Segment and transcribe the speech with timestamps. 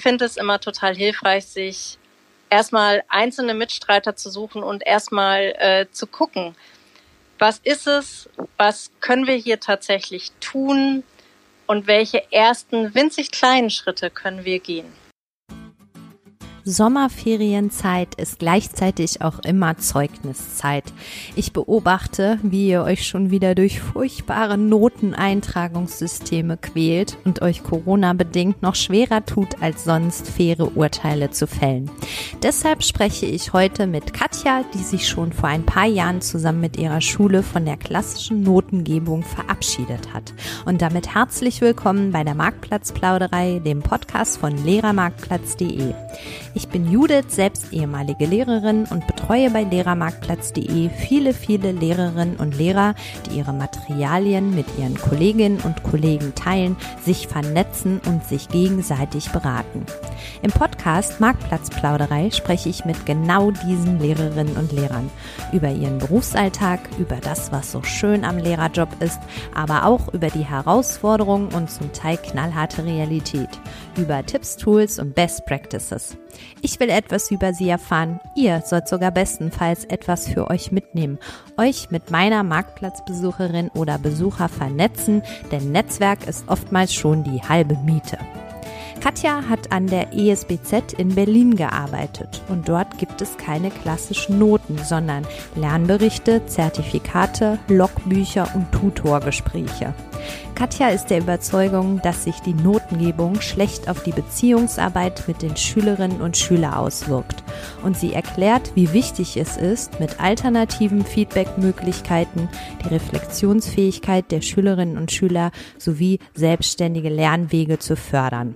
[0.00, 1.98] finde es immer total hilfreich, sich
[2.50, 6.54] erstmal einzelne Mitstreiter zu suchen und erstmal äh, zu gucken,
[7.38, 11.04] was ist es, was können wir hier tatsächlich tun
[11.66, 14.92] und welche ersten winzig kleinen Schritte können wir gehen.
[16.64, 20.84] Sommerferienzeit ist gleichzeitig auch immer Zeugniszeit.
[21.34, 28.74] Ich beobachte, wie ihr euch schon wieder durch furchtbare Noteneintragungssysteme quält und euch Corona-bedingt noch
[28.74, 31.90] schwerer tut, als sonst faire Urteile zu fällen.
[32.42, 36.78] Deshalb spreche ich heute mit Katja, die sich schon vor ein paar Jahren zusammen mit
[36.78, 40.34] ihrer Schule von der klassischen Notengebung verabschiedet hat.
[40.66, 45.94] Und damit herzlich willkommen bei der Marktplatzplauderei, dem Podcast von lehrermarktplatz.de.
[46.52, 52.94] Ich bin Judith, selbst ehemalige Lehrerin und betreue bei lehrermarktplatz.de viele, viele Lehrerinnen und Lehrer,
[53.26, 59.86] die ihre Materialien mit ihren Kolleginnen und Kollegen teilen, sich vernetzen und sich gegenseitig beraten.
[60.42, 65.08] Im Podcast Marktplatzplauderei spreche ich mit genau diesen Lehrerinnen und Lehrern
[65.52, 69.20] über ihren Berufsalltag, über das, was so schön am Lehrerjob ist,
[69.54, 73.50] aber auch über die Herausforderungen und zum Teil knallharte Realität,
[73.98, 76.16] über Tipps, Tools und Best Practices.
[76.62, 78.20] Ich will etwas über sie erfahren.
[78.34, 81.18] Ihr sollt sogar bestenfalls etwas für euch mitnehmen.
[81.56, 88.18] Euch mit meiner Marktplatzbesucherin oder Besucher vernetzen, denn Netzwerk ist oftmals schon die halbe Miete.
[89.00, 94.76] Katja hat an der ESBZ in Berlin gearbeitet und dort gibt es keine klassischen Noten,
[94.76, 95.26] sondern
[95.56, 99.94] Lernberichte, Zertifikate, Logbücher und Tutorgespräche.
[100.54, 106.20] Katja ist der Überzeugung, dass sich die Notengebung schlecht auf die Beziehungsarbeit mit den Schülerinnen
[106.20, 107.42] und Schülern auswirkt.
[107.82, 112.50] Und sie erklärt, wie wichtig es ist, mit alternativen Feedbackmöglichkeiten
[112.84, 118.54] die Reflexionsfähigkeit der Schülerinnen und Schüler sowie selbstständige Lernwege zu fördern.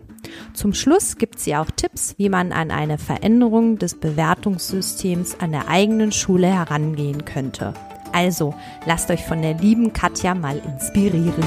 [0.54, 5.68] Zum Schluss gibt sie auch Tipps, wie man an eine Veränderung des Bewertungssystems an der
[5.68, 7.74] eigenen Schule herangehen könnte.
[8.12, 8.54] Also,
[8.86, 11.44] lasst euch von der lieben Katja mal inspirieren.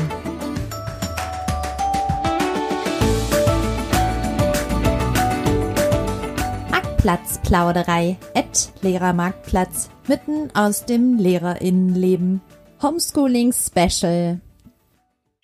[6.70, 12.42] Marktplatzplauderei, at Lehrermarktplatz, mitten aus dem Lehrerinnenleben.
[12.82, 14.42] Homeschooling Special.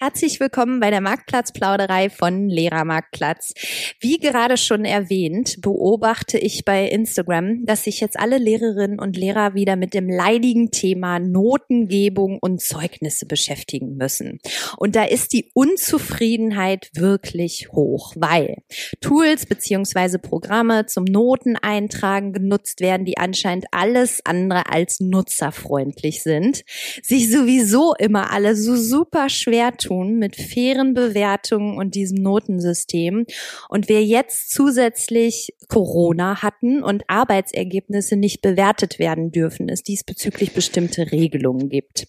[0.03, 3.53] Herzlich willkommen bei der Marktplatzplauderei von Lehrermarktplatz.
[4.01, 9.53] Wie gerade schon erwähnt, beobachte ich bei Instagram, dass sich jetzt alle Lehrerinnen und Lehrer
[9.53, 14.39] wieder mit dem leidigen Thema Notengebung und Zeugnisse beschäftigen müssen.
[14.75, 18.57] Und da ist die Unzufriedenheit wirklich hoch, weil
[18.99, 26.65] Tools beziehungsweise Programme zum Noteneintragen genutzt werden, die anscheinend alles andere als nutzerfreundlich sind,
[27.01, 33.25] sich sowieso immer alle so super schwer tun tun mit fairen Bewertungen und diesem Notensystem.
[33.69, 41.11] Und wir jetzt zusätzlich Corona hatten und Arbeitsergebnisse nicht bewertet werden dürfen, es diesbezüglich bestimmte
[41.11, 42.07] Regelungen gibt.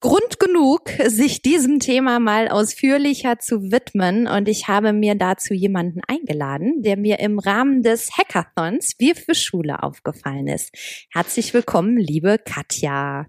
[0.00, 4.26] Grund genug, sich diesem Thema mal ausführlicher zu widmen.
[4.26, 9.34] Und ich habe mir dazu jemanden eingeladen, der mir im Rahmen des Hackathons Wir für
[9.34, 10.70] Schule aufgefallen ist.
[11.12, 13.26] Herzlich willkommen, liebe Katja.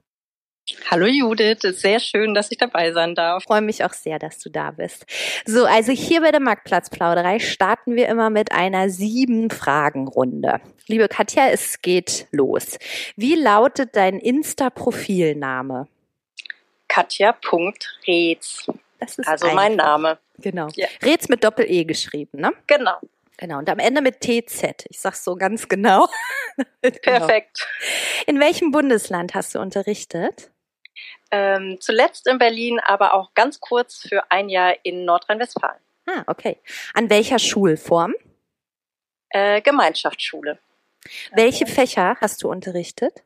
[0.92, 3.44] Hallo Judith, ist sehr schön, dass ich dabei sein darf.
[3.44, 5.06] Ich freue mich auch sehr, dass du da bist.
[5.46, 10.60] So, also hier bei der Marktplatzplauderei starten wir immer mit einer sieben Fragen-Runde.
[10.88, 12.78] Liebe Katja, es geht los.
[13.16, 15.88] Wie lautet dein Insta-Profilname?
[16.90, 18.68] Katja.Reetz.
[19.00, 20.18] Das ist also mein Name.
[20.40, 20.68] Genau.
[20.76, 20.88] Ja.
[21.02, 22.52] Reetz mit Doppel-E geschrieben, ne?
[22.68, 22.98] Genau.
[23.38, 24.86] Genau, und am Ende mit TZ.
[24.90, 26.08] Ich sag's so ganz genau.
[26.82, 26.98] genau.
[27.04, 27.68] Perfekt.
[28.26, 30.52] In welchem Bundesland hast du unterrichtet?
[31.32, 35.80] Ähm, zuletzt in Berlin, aber auch ganz kurz für ein Jahr in Nordrhein-Westfalen.
[36.08, 36.58] Ah, okay.
[36.94, 38.16] An welcher Schulform?
[39.30, 40.58] Äh, Gemeinschaftsschule.
[41.34, 43.24] Welche Fächer hast du unterrichtet?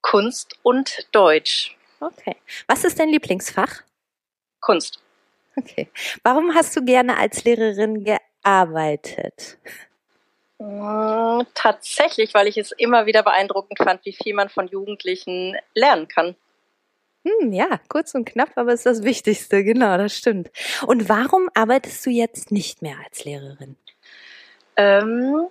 [0.00, 1.76] Kunst und Deutsch.
[2.00, 2.36] Okay.
[2.66, 3.82] Was ist dein Lieblingsfach?
[4.60, 5.00] Kunst.
[5.56, 5.88] Okay.
[6.24, 9.58] Warum hast du gerne als Lehrerin gearbeitet?
[10.58, 16.08] Hm, tatsächlich, weil ich es immer wieder beeindruckend fand, wie viel man von Jugendlichen lernen
[16.08, 16.36] kann.
[17.24, 20.50] Hm, ja, kurz und knapp, aber ist das Wichtigste, genau, das stimmt.
[20.86, 23.76] Und warum arbeitest du jetzt nicht mehr als Lehrerin?
[24.76, 25.48] Ähm,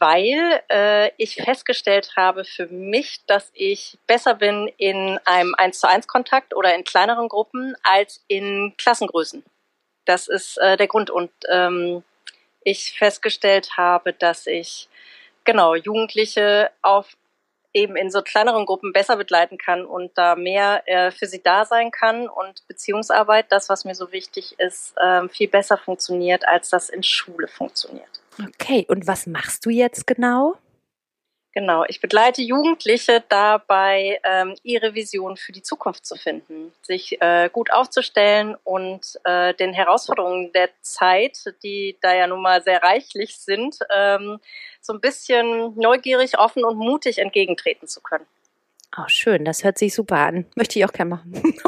[0.00, 5.88] weil äh, ich festgestellt habe für mich, dass ich besser bin in einem 1 zu
[5.88, 9.44] 1 Kontakt oder in kleineren Gruppen als in Klassengrößen.
[10.06, 11.10] Das ist äh, der Grund.
[11.10, 12.02] Und ähm,
[12.64, 14.88] ich festgestellt habe, dass ich
[15.44, 17.16] genau Jugendliche auf
[17.72, 21.64] eben in so kleineren Gruppen besser begleiten kann und da mehr äh, für sie da
[21.64, 26.70] sein kann und Beziehungsarbeit, das, was mir so wichtig ist, äh, viel besser funktioniert, als
[26.70, 28.20] das in Schule funktioniert.
[28.38, 30.56] Okay, und was machst du jetzt genau?
[31.52, 37.50] Genau, ich begleite Jugendliche dabei, ähm, ihre Vision für die Zukunft zu finden, sich äh,
[37.52, 43.36] gut aufzustellen und äh, den Herausforderungen der Zeit, die da ja nun mal sehr reichlich
[43.36, 44.38] sind, ähm,
[44.80, 48.26] so ein bisschen neugierig, offen und mutig entgegentreten zu können.
[48.96, 50.46] Oh, schön, das hört sich super an.
[50.56, 51.32] Möchte ich auch gerne machen.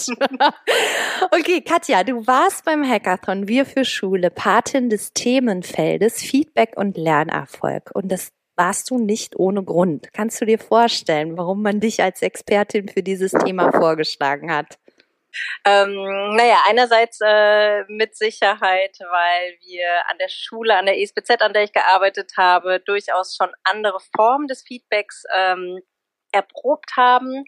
[1.32, 7.90] okay, Katja, du warst beim Hackathon Wir für Schule Patin des Themenfeldes Feedback und Lernerfolg.
[7.94, 10.12] Und das warst du nicht ohne Grund.
[10.12, 14.78] Kannst du dir vorstellen, warum man dich als Expertin für dieses Thema vorgeschlagen hat?
[15.64, 15.94] Ähm,
[16.34, 21.64] naja, einerseits äh, mit Sicherheit, weil wir an der Schule, an der ESBZ, an der
[21.64, 25.80] ich gearbeitet habe, durchaus schon andere Formen des Feedbacks ähm,
[26.32, 27.44] erprobt haben.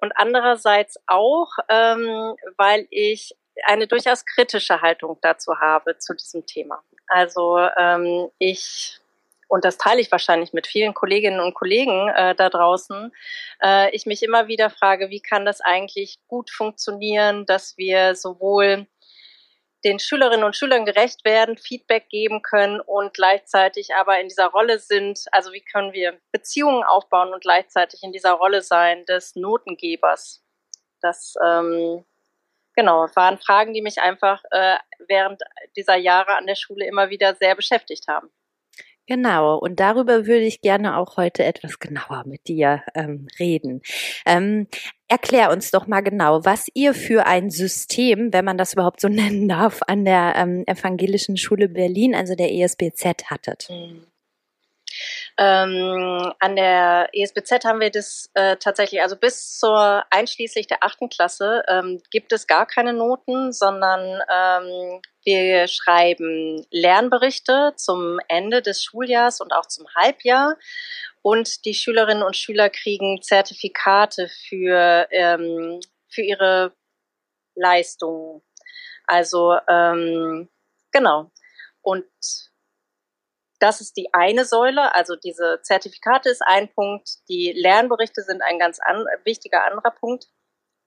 [0.00, 3.34] Und andererseits auch, ähm, weil ich
[3.64, 6.82] eine durchaus kritische Haltung dazu habe zu diesem Thema.
[7.08, 9.01] Also ähm, ich
[9.52, 13.12] und das teile ich wahrscheinlich mit vielen Kolleginnen und Kollegen äh, da draußen,
[13.62, 18.86] äh, ich mich immer wieder frage, wie kann das eigentlich gut funktionieren, dass wir sowohl
[19.84, 24.78] den Schülerinnen und Schülern gerecht werden, Feedback geben können und gleichzeitig aber in dieser Rolle
[24.78, 30.42] sind, also wie können wir Beziehungen aufbauen und gleichzeitig in dieser Rolle sein des Notengebers.
[31.02, 32.06] Das ähm,
[32.74, 34.78] genau waren Fragen, die mich einfach äh,
[35.08, 35.42] während
[35.76, 38.30] dieser Jahre an der Schule immer wieder sehr beschäftigt haben.
[39.06, 43.82] Genau, und darüber würde ich gerne auch heute etwas genauer mit dir ähm, reden.
[44.24, 44.68] Ähm,
[45.08, 49.08] erklär uns doch mal genau, was ihr für ein System, wenn man das überhaupt so
[49.10, 53.68] nennen darf, an der ähm, Evangelischen Schule Berlin, also der ESBZ, hattet.
[53.70, 54.11] Mhm.
[55.38, 61.08] Ähm, an der ESBZ haben wir das äh, tatsächlich, also bis zur einschließlich der achten
[61.08, 68.82] Klasse ähm, gibt es gar keine Noten, sondern ähm, wir schreiben Lernberichte zum Ende des
[68.82, 70.56] Schuljahrs und auch zum Halbjahr.
[71.22, 76.74] Und die Schülerinnen und Schüler kriegen Zertifikate für, ähm, für ihre
[77.54, 78.42] Leistungen.
[79.06, 80.48] Also ähm,
[80.90, 81.30] genau.
[81.80, 82.04] Und
[83.62, 88.58] das ist die eine Säule, also diese Zertifikate ist ein Punkt, die Lernberichte sind ein
[88.58, 90.26] ganz an, wichtiger anderer Punkt.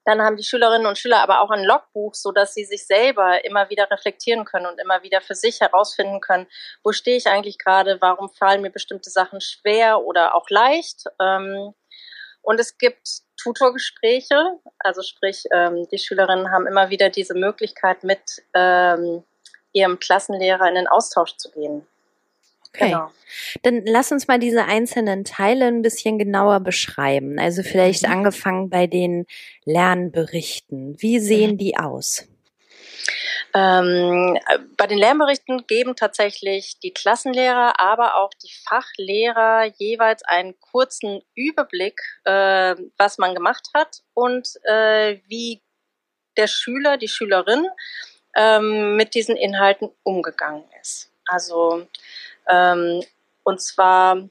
[0.04, 3.44] Dann haben die Schülerinnen und Schüler aber auch ein Logbuch, so dass sie sich selber
[3.46, 6.48] immer wieder reflektieren können und immer wieder für sich herausfinden können,
[6.84, 11.06] wo stehe ich eigentlich gerade, warum fallen mir bestimmte Sachen schwer oder auch leicht.
[11.20, 11.74] Ähm,
[12.42, 13.08] und es gibt
[13.42, 19.24] Tutorgespräche, also sprich, ähm, die Schülerinnen haben immer wieder diese Möglichkeit, mit ähm,
[19.72, 21.88] ihrem Klassenlehrer in den Austausch zu gehen.
[22.76, 22.90] Okay.
[22.90, 23.12] Genau.
[23.64, 27.40] Dann lass uns mal diese einzelnen Teile ein bisschen genauer beschreiben.
[27.40, 28.12] Also vielleicht mhm.
[28.12, 29.26] angefangen bei den
[29.66, 30.96] Lernberichten.
[31.00, 31.58] Wie sehen mhm.
[31.58, 32.28] die aus?
[33.54, 34.38] Ähm,
[34.78, 42.02] bei den Lernberichten geben tatsächlich die Klassenlehrer, aber auch die Fachlehrer jeweils einen kurzen Überblick,
[42.26, 45.62] äh, was man gemacht hat und äh, wie
[46.36, 47.66] der Schüler, die Schülerin
[48.36, 51.12] ähm, mit diesen Inhalten umgegangen ist.
[51.26, 51.88] Also
[52.50, 53.04] ähm,
[53.44, 54.28] und zwar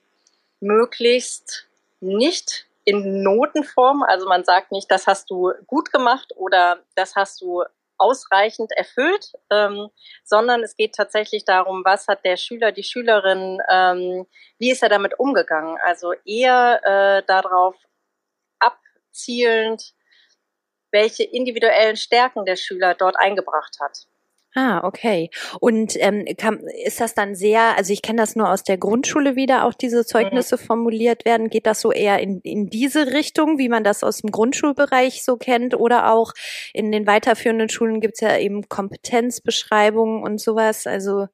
[0.60, 1.66] möglichst
[2.00, 4.02] nicht in Notenform.
[4.02, 7.64] Also man sagt nicht, das hast du gut gemacht oder das hast du
[7.96, 9.88] ausreichend erfüllt, ähm,
[10.24, 14.26] sondern es geht tatsächlich darum, was hat der Schüler, die Schülerin, ähm,
[14.58, 15.78] wie ist er damit umgegangen?
[15.84, 17.76] Also eher äh, darauf
[18.58, 19.94] abzielend,
[20.90, 24.06] welche individuellen Stärken der Schüler dort eingebracht hat.
[24.56, 25.30] Ah, okay.
[25.58, 29.34] Und ähm, kann, ist das dann sehr, also ich kenne das nur aus der Grundschule
[29.34, 30.60] wieder, auch diese Zeugnisse mhm.
[30.60, 31.50] formuliert werden.
[31.50, 35.36] Geht das so eher in, in diese Richtung, wie man das aus dem Grundschulbereich so
[35.36, 35.74] kennt?
[35.74, 36.32] Oder auch
[36.72, 40.86] in den weiterführenden Schulen gibt's ja eben Kompetenzbeschreibungen und sowas.
[40.86, 41.26] Also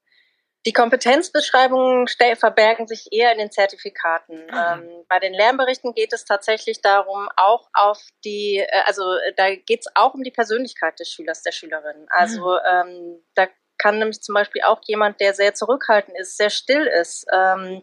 [0.66, 4.50] die Kompetenzbeschreibungen verbergen sich eher in den Zertifikaten.
[4.50, 4.74] Ah.
[4.74, 9.54] Ähm, bei den Lernberichten geht es tatsächlich darum, auch auf die, äh, also äh, da
[9.54, 12.06] geht es auch um die Persönlichkeit des Schülers, der Schülerin.
[12.10, 12.82] Also ah.
[12.82, 13.48] ähm, da
[13.78, 17.82] kann nämlich zum Beispiel auch jemand, der sehr zurückhaltend ist, sehr still ist, ähm,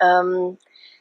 [0.00, 0.58] ähm,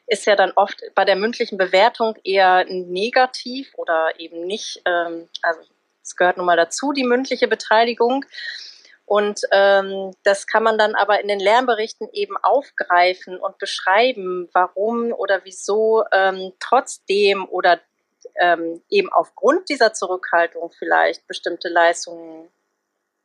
[0.07, 5.61] ist ja dann oft bei der mündlichen Bewertung eher negativ oder eben nicht, ähm, also
[6.01, 8.25] es gehört nun mal dazu, die mündliche Beteiligung.
[9.11, 15.11] Und ähm, das kann man dann aber in den Lernberichten eben aufgreifen und beschreiben, warum
[15.11, 17.81] oder wieso ähm, trotzdem oder
[18.35, 22.47] ähm, eben aufgrund dieser Zurückhaltung vielleicht bestimmte Leistungen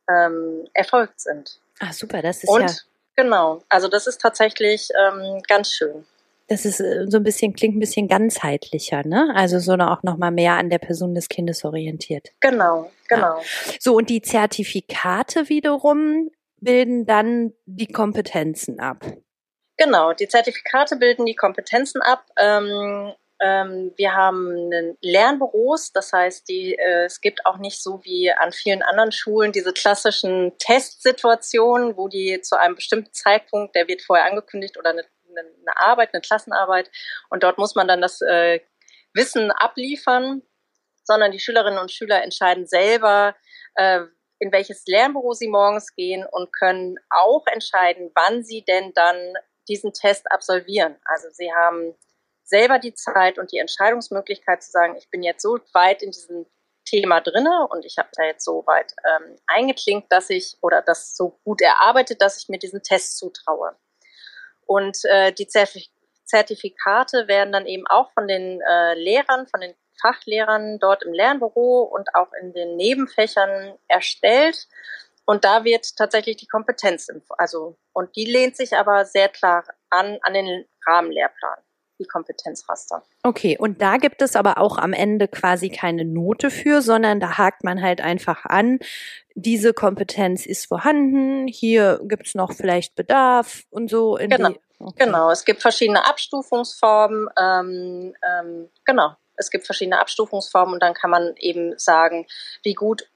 [0.09, 1.61] ähm, erfolgt sind.
[1.79, 2.75] Ah, super, das ist und, ja.
[3.15, 6.05] Genau, also das ist tatsächlich ähm, ganz schön.
[6.47, 9.31] Das ist äh, so ein bisschen, klingt ein bisschen ganzheitlicher, ne?
[9.35, 12.29] Also so auch nochmal mehr an der Person des Kindes orientiert.
[12.39, 13.37] Genau, genau.
[13.37, 13.43] Ja.
[13.79, 19.05] So, und die Zertifikate wiederum bilden dann die Kompetenzen ab.
[19.77, 22.25] Genau, die Zertifikate bilden die Kompetenzen ab.
[22.37, 28.31] Ähm, ähm, wir haben Lernbüros, das heißt, die, äh, es gibt auch nicht so wie
[28.31, 34.01] an vielen anderen Schulen diese klassischen Testsituationen, wo die zu einem bestimmten Zeitpunkt, der wird
[34.01, 35.05] vorher angekündigt oder eine,
[35.39, 36.89] eine Arbeit, eine Klassenarbeit,
[37.29, 38.59] und dort muss man dann das äh,
[39.13, 40.41] Wissen abliefern,
[41.03, 43.35] sondern die Schülerinnen und Schüler entscheiden selber,
[43.75, 44.01] äh,
[44.39, 49.33] in welches Lernbüro sie morgens gehen und können auch entscheiden, wann sie denn dann
[49.67, 50.95] diesen Test absolvieren.
[51.05, 51.95] Also sie haben
[52.43, 56.45] selber die Zeit und die Entscheidungsmöglichkeit zu sagen, ich bin jetzt so weit in diesem
[56.85, 61.17] Thema drinne und ich habe da jetzt so weit ähm, eingeklinkt, dass ich oder das
[61.17, 63.75] so gut erarbeitet, dass ich mir diesen Test zutraue.
[64.67, 70.77] Und äh, die Zertifikate werden dann eben auch von den äh, Lehrern, von den Fachlehrern
[70.79, 74.67] dort im Lernbüro und auch in den Nebenfächern erstellt.
[75.25, 80.19] Und da wird tatsächlich die Kompetenz, also, und die lehnt sich aber sehr klar an,
[80.21, 81.57] an den Rahmenlehrplan
[81.99, 83.03] die Kompetenzraster.
[83.23, 87.37] Okay, und da gibt es aber auch am Ende quasi keine Note für, sondern da
[87.37, 88.79] hakt man halt einfach an,
[89.35, 94.17] diese Kompetenz ist vorhanden, hier gibt es noch vielleicht Bedarf und so.
[94.19, 94.49] genau,
[94.79, 95.05] okay.
[95.05, 95.29] genau.
[95.29, 97.29] Es gibt verschiedene Abstufungsformen.
[97.39, 102.25] Ähm, ähm, genau, es gibt verschiedene Abstufungsformen und dann kann man eben sagen,
[102.63, 103.09] wie gut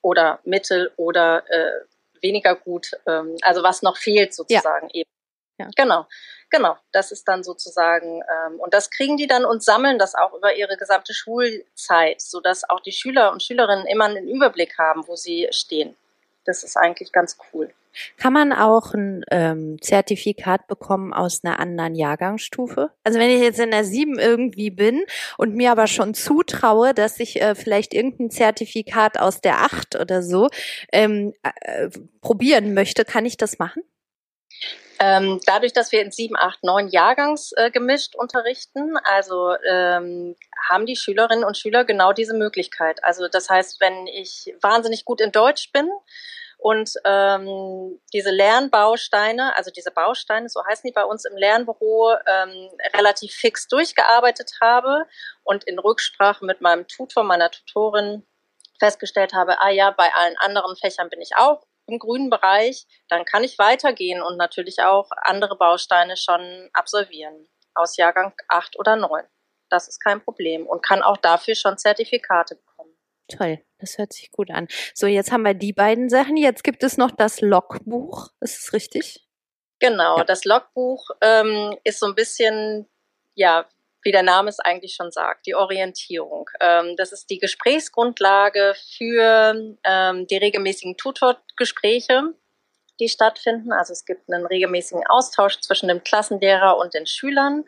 [0.00, 1.84] oder mittel oder äh,
[2.22, 5.00] weniger gut, ähm, also was noch fehlt sozusagen ja.
[5.00, 5.10] eben.
[5.58, 5.68] Ja.
[5.76, 6.06] Genau.
[6.50, 10.32] Genau, das ist dann sozusagen, ähm, und das kriegen die dann und sammeln das auch
[10.32, 15.14] über ihre gesamte Schulzeit, sodass auch die Schüler und Schülerinnen immer einen Überblick haben, wo
[15.14, 15.94] sie stehen.
[16.46, 17.70] Das ist eigentlich ganz cool.
[18.16, 22.90] Kann man auch ein ähm, Zertifikat bekommen aus einer anderen Jahrgangsstufe?
[23.04, 25.04] Also wenn ich jetzt in der sieben irgendwie bin
[25.36, 30.22] und mir aber schon zutraue, dass ich äh, vielleicht irgendein Zertifikat aus der acht oder
[30.22, 30.48] so
[30.92, 31.90] ähm, äh,
[32.20, 33.82] probieren möchte, kann ich das machen?
[35.00, 40.34] Ähm, dadurch, dass wir in sieben, acht, neun Jahrgangs äh, gemischt unterrichten, also ähm,
[40.68, 43.02] haben die Schülerinnen und Schüler genau diese Möglichkeit.
[43.04, 45.88] Also das heißt, wenn ich wahnsinnig gut in Deutsch bin
[46.56, 52.70] und ähm, diese Lernbausteine, also diese Bausteine, so heißen die bei uns im Lernbüro, ähm,
[52.96, 55.06] relativ fix durchgearbeitet habe
[55.44, 58.26] und in Rücksprache mit meinem Tutor, meiner Tutorin
[58.80, 63.24] festgestellt habe, ah ja, bei allen anderen Fächern bin ich auch im grünen Bereich, dann
[63.24, 69.24] kann ich weitergehen und natürlich auch andere Bausteine schon absolvieren aus Jahrgang 8 oder 9.
[69.70, 72.96] Das ist kein Problem und kann auch dafür schon Zertifikate bekommen.
[73.28, 74.68] Toll, das hört sich gut an.
[74.94, 76.36] So, jetzt haben wir die beiden Sachen.
[76.36, 78.28] Jetzt gibt es noch das Logbuch.
[78.40, 79.26] Ist es richtig?
[79.80, 80.24] Genau, ja.
[80.24, 82.88] das Logbuch ähm, ist so ein bisschen,
[83.34, 83.68] ja,
[84.08, 86.48] wie der Name es eigentlich schon sagt, die Orientierung.
[86.60, 92.32] Ähm, das ist die Gesprächsgrundlage für ähm, die regelmäßigen Tutorgespräche,
[93.00, 93.70] die stattfinden.
[93.70, 97.66] Also es gibt einen regelmäßigen Austausch zwischen dem Klassenlehrer und den Schülern.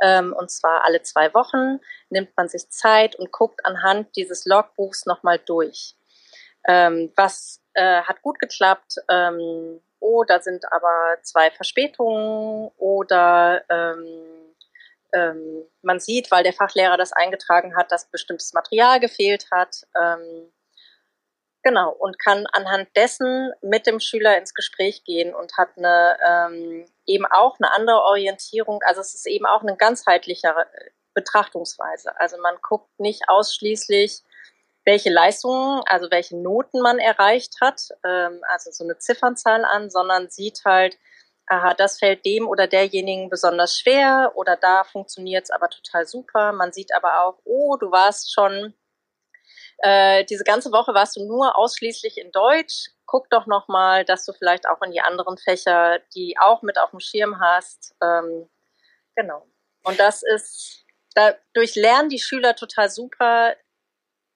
[0.00, 5.04] Ähm, und zwar alle zwei Wochen nimmt man sich Zeit und guckt anhand dieses Logbuchs
[5.04, 5.94] nochmal durch.
[6.66, 8.94] Ähm, was äh, hat gut geklappt?
[9.10, 14.41] Ähm, oh, da sind aber zwei Verspätungen oder ähm,
[15.12, 19.86] ähm, man sieht, weil der Fachlehrer das eingetragen hat, dass bestimmtes Material gefehlt hat.
[20.00, 20.52] Ähm,
[21.62, 26.86] genau, und kann anhand dessen mit dem Schüler ins Gespräch gehen und hat eine ähm,
[27.06, 28.80] eben auch eine andere Orientierung.
[28.86, 30.66] Also es ist eben auch eine ganzheitlichere
[31.14, 32.18] Betrachtungsweise.
[32.18, 34.22] Also man guckt nicht ausschließlich,
[34.84, 40.28] welche Leistungen, also welche Noten man erreicht hat, ähm, also so eine Ziffernzahl an, sondern
[40.28, 40.98] sieht halt,
[41.46, 46.52] aha, das fällt dem oder derjenigen besonders schwer oder da funktioniert es aber total super.
[46.52, 48.74] Man sieht aber auch, oh, du warst schon,
[49.78, 52.90] äh, diese ganze Woche warst du nur ausschließlich in Deutsch.
[53.06, 56.90] Guck doch nochmal, dass du vielleicht auch in die anderen Fächer, die auch mit auf
[56.90, 57.94] dem Schirm hast.
[58.02, 58.48] Ähm,
[59.16, 59.46] genau.
[59.82, 63.56] Und das ist, dadurch lernen die Schüler total super,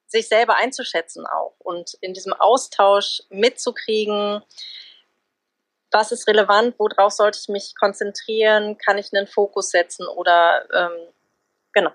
[0.08, 4.42] sich selber einzuschätzen auch und in diesem Austausch mitzukriegen,
[5.90, 11.08] was ist relevant, worauf sollte ich mich konzentrieren, kann ich einen Fokus setzen oder ähm,
[11.72, 11.90] genau.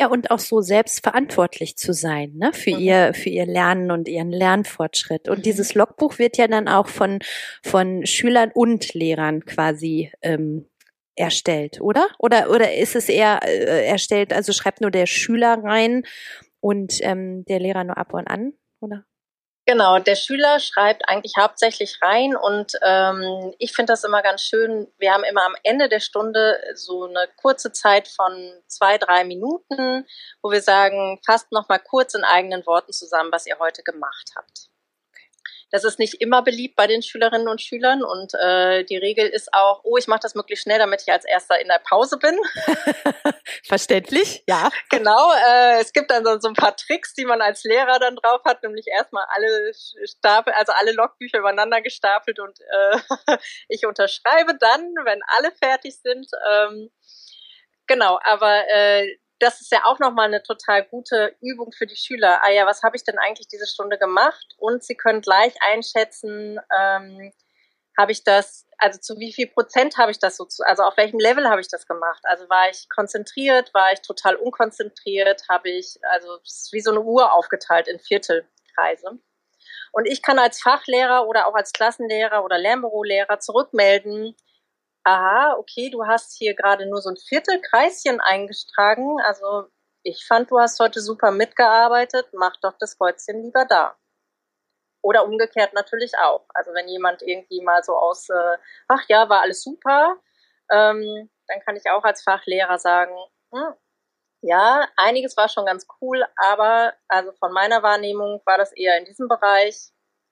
[0.00, 2.80] Ja, und auch so selbstverantwortlich zu sein, ne, für mhm.
[2.80, 5.28] ihr, für ihr Lernen und ihren Lernfortschritt.
[5.28, 5.42] Und mhm.
[5.42, 7.20] dieses Logbuch wird ja dann auch von,
[7.62, 10.66] von Schülern und Lehrern quasi, ähm,
[11.20, 12.08] erstellt, oder?
[12.18, 16.04] Oder, oder ist es eher äh, erstellt, also schreibt nur der Schüler rein
[16.60, 19.04] und ähm, der Lehrer nur ab und an, oder?
[19.70, 24.88] Genau, der Schüler schreibt eigentlich hauptsächlich rein und ähm, ich finde das immer ganz schön.
[24.98, 28.32] Wir haben immer am Ende der Stunde so eine kurze Zeit von
[28.66, 30.08] zwei, drei Minuten,
[30.42, 34.32] wo wir sagen, fasst noch mal kurz in eigenen Worten zusammen, was ihr heute gemacht
[34.34, 34.69] habt.
[35.70, 39.54] Das ist nicht immer beliebt bei den Schülerinnen und Schülern und äh, die Regel ist
[39.54, 42.36] auch, oh, ich mache das möglichst schnell, damit ich als erster in der Pause bin.
[43.64, 44.70] Verständlich, ja.
[44.90, 48.40] Genau, äh, es gibt dann so, ein paar Tricks, die man als Lehrer dann drauf
[48.44, 49.72] hat, nämlich erstmal alle
[50.04, 52.98] Stapel, also alle Logbücher übereinander gestapelt und äh,
[53.68, 56.26] ich unterschreibe dann, wenn alle fertig sind.
[56.50, 56.90] Ähm,
[57.86, 62.40] genau, aber äh, das ist ja auch nochmal eine total gute Übung für die Schüler.
[62.42, 64.46] Ah ja, was habe ich denn eigentlich diese Stunde gemacht?
[64.58, 67.32] Und sie können gleich einschätzen, ähm,
[67.98, 70.96] habe ich das, also zu wie viel Prozent habe ich das so zu, also auf
[70.96, 72.20] welchem Level habe ich das gemacht?
[72.24, 76.90] Also war ich konzentriert, war ich total unkonzentriert, habe ich, also es ist wie so
[76.90, 79.18] eine Uhr aufgeteilt in Viertelkreise.
[79.92, 84.36] Und ich kann als Fachlehrer oder auch als Klassenlehrer oder Lernbürolehrer zurückmelden,
[85.04, 89.20] aha, okay, du hast hier gerade nur so ein Viertelkreischen eingetragen.
[89.22, 89.66] Also
[90.02, 93.96] ich fand, du hast heute super mitgearbeitet, mach doch das Kreuzchen lieber da.
[95.02, 96.46] Oder umgekehrt natürlich auch.
[96.54, 100.16] Also wenn jemand irgendwie mal so aus, äh, ach ja, war alles super,
[100.70, 103.14] ähm, dann kann ich auch als Fachlehrer sagen,
[103.52, 103.74] hm,
[104.42, 109.04] ja, einiges war schon ganz cool, aber also von meiner Wahrnehmung war das eher in
[109.06, 109.90] diesem Bereich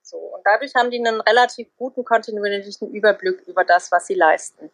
[0.09, 0.17] so.
[0.17, 4.71] Und dadurch haben die einen relativ guten kontinuierlichen Überblick über das, was sie leisten.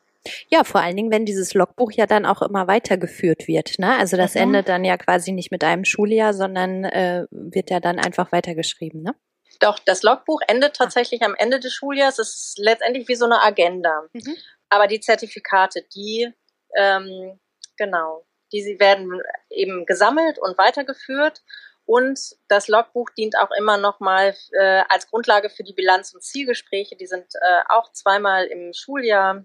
[0.48, 3.78] Ja, vor allen Dingen, wenn dieses Logbuch ja dann auch immer weitergeführt wird.
[3.78, 3.96] Ne?
[3.98, 4.42] Also das mhm.
[4.42, 9.02] endet dann ja quasi nicht mit einem Schuljahr, sondern äh, wird ja dann einfach weitergeschrieben.
[9.02, 9.14] Ne?
[9.60, 12.18] Doch, das Logbuch endet tatsächlich am Ende des Schuljahres.
[12.18, 14.04] Es ist letztendlich wie so eine Agenda.
[14.12, 14.36] Mhm.
[14.70, 16.32] Aber die Zertifikate, die,
[16.76, 17.38] ähm,
[17.76, 21.42] genau, die werden eben gesammelt und weitergeführt.
[21.86, 26.22] Und das Logbuch dient auch immer noch mal äh, als Grundlage für die Bilanz- und
[26.22, 26.96] Zielgespräche.
[26.96, 29.44] Die sind äh, auch zweimal im Schuljahr.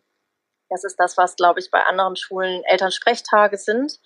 [0.69, 3.99] Das ist das, was, glaube ich, bei anderen Schulen Elternsprechtage sind.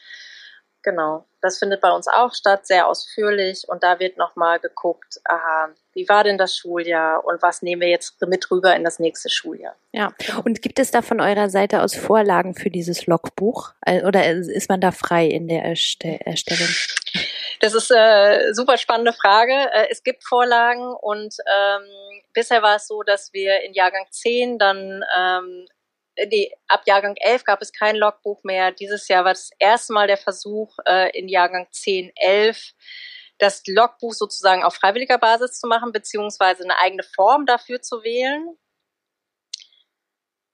[0.83, 3.69] Genau, das findet bei uns auch statt, sehr ausführlich.
[3.69, 7.87] Und da wird nochmal geguckt, aha, wie war denn das Schuljahr und was nehmen wir
[7.87, 9.75] jetzt mit rüber in das nächste Schuljahr.
[9.93, 10.13] Ja,
[10.43, 13.73] und gibt es da von eurer Seite aus Vorlagen für dieses Logbuch?
[13.85, 16.67] Äh, oder ist man da frei in der Erstellung?
[17.63, 19.53] Das ist eine äh, super spannende Frage.
[19.53, 21.83] Äh, es gibt Vorlagen und ähm,
[22.33, 25.65] bisher war es so, dass wir in Jahrgang 10 dann ähm,
[26.29, 28.73] nee, ab Jahrgang 11 gab es kein Logbuch mehr.
[28.73, 32.73] Dieses Jahr war das erste Mal der Versuch, äh, in Jahrgang 10, 11
[33.37, 38.57] das Logbuch sozusagen auf freiwilliger Basis zu machen, beziehungsweise eine eigene Form dafür zu wählen.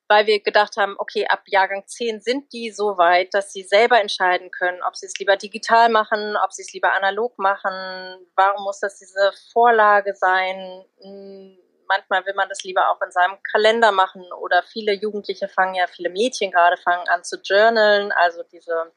[0.10, 4.02] Weil wir gedacht haben, okay, ab Jahrgang 10 sind die so weit, dass sie selber
[4.02, 8.63] entscheiden können, ob sie es lieber digital machen, ob sie es lieber analog machen, warum
[8.63, 13.91] muss das diese Vorlage sein, hm, manchmal will man das lieber auch in seinem Kalender
[13.91, 18.91] machen oder viele Jugendliche fangen ja, viele Mädchen gerade fangen an zu journalen, also diese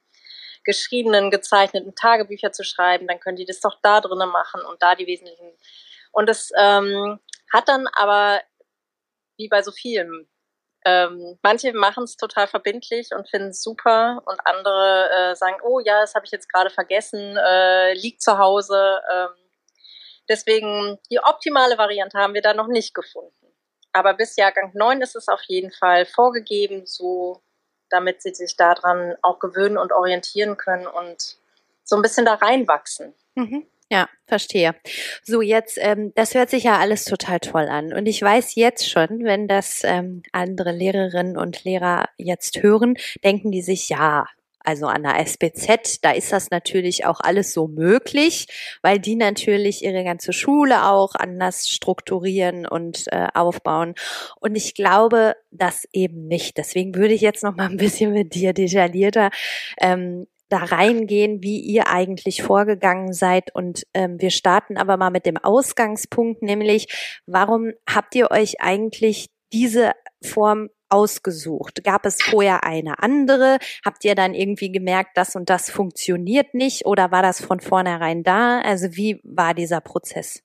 [0.64, 4.94] geschriebenen, gezeichneten Tagebücher zu schreiben, dann können die das doch da drinnen machen und da
[4.94, 5.52] die wesentlichen.
[6.12, 7.18] Und das ähm,
[7.52, 8.40] hat dann aber,
[9.36, 10.28] wie bei so vielen,
[10.84, 15.80] ähm, manche machen es total verbindlich und finden es super und andere äh, sagen, oh
[15.80, 19.00] ja, das habe ich jetzt gerade vergessen, äh, liegt zu Hause.
[19.12, 19.30] Ähm,
[20.28, 23.46] Deswegen die optimale Variante haben wir da noch nicht gefunden.
[23.92, 27.42] Aber bis Jahrgang 9 ist es auf jeden Fall vorgegeben, so
[27.90, 31.36] damit sie sich daran auch gewöhnen und orientieren können und
[31.84, 33.14] so ein bisschen da reinwachsen.
[33.34, 33.66] Mhm.
[33.92, 34.74] Ja, verstehe.
[35.22, 37.92] So, jetzt, ähm, das hört sich ja alles total toll an.
[37.92, 43.50] Und ich weiß jetzt schon, wenn das ähm, andere Lehrerinnen und Lehrer jetzt hören, denken
[43.50, 44.24] die sich, ja,
[44.64, 48.46] also an der SBZ, da ist das natürlich auch alles so möglich,
[48.80, 53.94] weil die natürlich ihre ganze Schule auch anders strukturieren und äh, aufbauen.
[54.40, 56.56] Und ich glaube das eben nicht.
[56.56, 59.30] Deswegen würde ich jetzt noch mal ein bisschen mit dir detaillierter
[59.78, 63.54] ähm, da reingehen, wie ihr eigentlich vorgegangen seid.
[63.54, 69.30] Und ähm, wir starten aber mal mit dem Ausgangspunkt, nämlich warum habt ihr euch eigentlich
[69.52, 71.82] diese Form ausgesucht?
[71.84, 73.58] Gab es vorher eine andere?
[73.84, 78.22] Habt ihr dann irgendwie gemerkt, das und das funktioniert nicht oder war das von vornherein
[78.22, 78.60] da?
[78.60, 80.42] Also wie war dieser Prozess?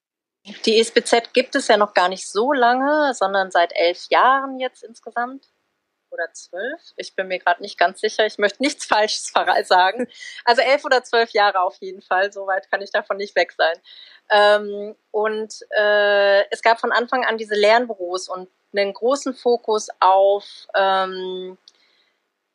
[0.65, 4.83] Die SBZ gibt es ja noch gar nicht so lange, sondern seit elf Jahren jetzt
[4.83, 5.45] insgesamt.
[6.17, 6.81] Oder zwölf?
[6.95, 8.25] Ich bin mir gerade nicht ganz sicher.
[8.25, 9.31] Ich möchte nichts Falsches
[9.63, 10.07] sagen.
[10.45, 12.33] Also elf oder zwölf Jahre auf jeden Fall.
[12.33, 13.75] Soweit kann ich davon nicht weg sein.
[14.31, 20.45] Ähm, und äh, es gab von Anfang an diese Lernbüros und einen großen Fokus auf
[20.75, 21.57] ähm,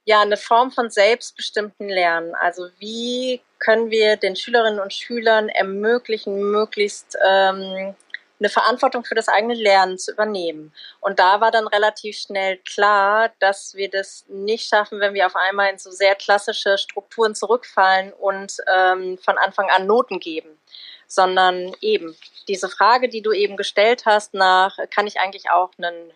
[0.04, 2.34] ja eine Form von selbstbestimmten Lernen.
[2.34, 7.94] Also wie können wir den Schülerinnen und Schülern ermöglichen, möglichst ähm,
[8.42, 10.72] eine Verantwortung für das eigene Lernen zu übernehmen.
[11.00, 15.36] Und da war dann relativ schnell klar, dass wir das nicht schaffen, wenn wir auf
[15.36, 20.58] einmal in so sehr klassische Strukturen zurückfallen und ähm, von Anfang an Noten geben,
[21.06, 22.16] sondern eben
[22.48, 26.10] diese Frage, die du eben gestellt hast, nach kann ich eigentlich auch einen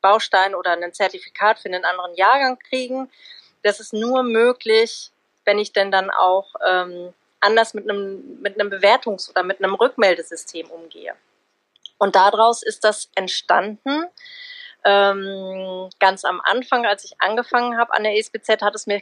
[0.00, 3.10] Baustein oder ein Zertifikat für einen anderen Jahrgang kriegen,
[3.64, 5.10] das ist nur möglich,
[5.44, 9.74] wenn ich denn dann auch ähm, anders mit einem, mit einem Bewertungs- oder mit einem
[9.74, 11.14] Rückmeldesystem umgehe.
[12.02, 14.06] Und daraus ist das entstanden.
[14.84, 19.00] Ähm, ganz am Anfang, als ich angefangen habe an der ESBZ, hat es mir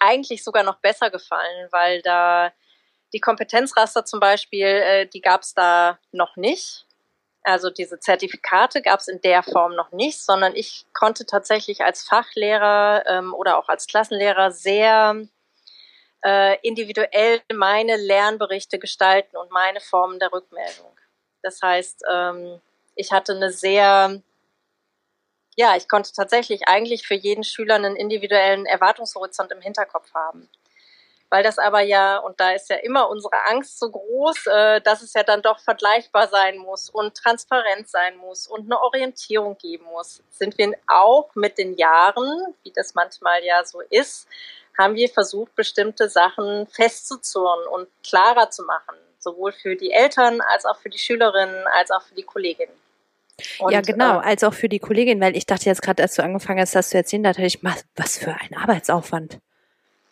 [0.00, 2.50] eigentlich sogar noch besser gefallen, weil da
[3.12, 6.86] die Kompetenzraster zum Beispiel, äh, die gab es da noch nicht.
[7.44, 12.02] Also diese Zertifikate gab es in der Form noch nicht, sondern ich konnte tatsächlich als
[12.02, 15.24] Fachlehrer ähm, oder auch als Klassenlehrer sehr
[16.24, 20.93] äh, individuell meine Lernberichte gestalten und meine Formen der Rückmeldung.
[21.44, 22.60] Das heißt, ähm,
[22.94, 24.20] ich hatte eine sehr,
[25.56, 30.48] ja, ich konnte tatsächlich eigentlich für jeden Schüler einen individuellen Erwartungshorizont im Hinterkopf haben.
[31.28, 35.02] Weil das aber ja, und da ist ja immer unsere Angst so groß, äh, dass
[35.02, 39.84] es ja dann doch vergleichbar sein muss und transparent sein muss und eine Orientierung geben
[39.84, 44.28] muss, sind wir auch mit den Jahren, wie das manchmal ja so ist,
[44.78, 50.64] haben wir versucht, bestimmte Sachen festzuzurren und klarer zu machen, sowohl für die Eltern als
[50.64, 52.72] auch für die Schülerinnen als auch für die Kolleginnen.
[53.58, 56.14] Und, ja, genau, äh, als auch für die Kollegin, weil ich dachte jetzt gerade, als
[56.14, 59.40] du angefangen hast, das zu erzählen, da dachte ich, was für ein Arbeitsaufwand.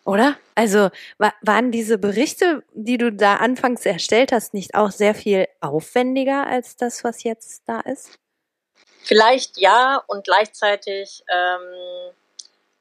[0.05, 0.37] Oder?
[0.55, 6.45] Also waren diese Berichte, die du da anfangs erstellt hast, nicht auch sehr viel aufwendiger
[6.45, 8.19] als das, was jetzt da ist?
[9.03, 12.13] Vielleicht ja und gleichzeitig ähm,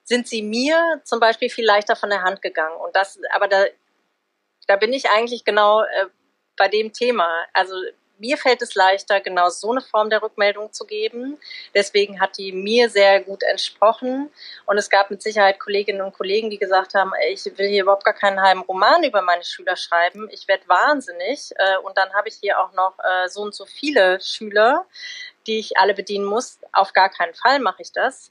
[0.04, 2.76] sind sie mir zum Beispiel viel leichter von der Hand gegangen.
[2.76, 3.64] Und das, aber da,
[4.66, 6.06] da bin ich eigentlich genau äh,
[6.56, 7.28] bei dem Thema.
[7.52, 7.74] Also
[8.22, 11.38] mir fällt es leichter, genau so eine Form der Rückmeldung zu geben.
[11.74, 14.30] Deswegen hat die mir sehr gut entsprochen.
[14.64, 18.04] Und es gab mit Sicherheit Kolleginnen und Kollegen, die gesagt haben, ich will hier überhaupt
[18.04, 20.28] gar keinen halben Roman über meine Schüler schreiben.
[20.30, 21.50] Ich werde wahnsinnig.
[21.56, 24.86] Äh, und dann habe ich hier auch noch äh, so und so viele Schüler,
[25.48, 26.60] die ich alle bedienen muss.
[26.72, 28.30] Auf gar keinen Fall mache ich das.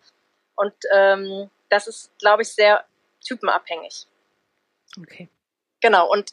[0.56, 2.86] Und ähm, das ist, glaube ich, sehr
[3.26, 4.08] typenabhängig.
[4.98, 5.28] Okay.
[5.82, 6.10] Genau.
[6.10, 6.32] Und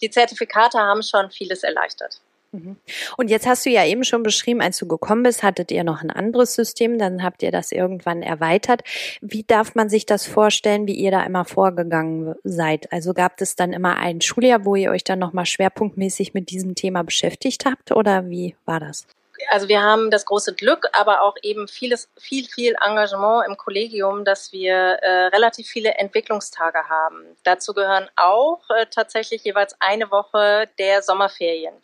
[0.00, 2.20] die Zertifikate haben schon vieles erleichtert.
[2.52, 2.76] Mhm.
[3.18, 6.02] Und jetzt hast du ja eben schon beschrieben, als du gekommen bist, hattet ihr noch
[6.02, 8.82] ein anderes System, dann habt ihr das irgendwann erweitert.
[9.20, 12.90] Wie darf man sich das vorstellen, wie ihr da immer vorgegangen seid?
[12.92, 16.74] Also gab es dann immer ein Schuljahr, wo ihr euch dann nochmal schwerpunktmäßig mit diesem
[16.74, 19.06] Thema beschäftigt habt oder wie war das?
[19.50, 24.24] Also wir haben das große Glück, aber auch eben vieles, viel, viel Engagement im Kollegium,
[24.24, 27.36] dass wir äh, relativ viele Entwicklungstage haben.
[27.44, 31.74] Dazu gehören auch äh, tatsächlich jeweils eine Woche der Sommerferien.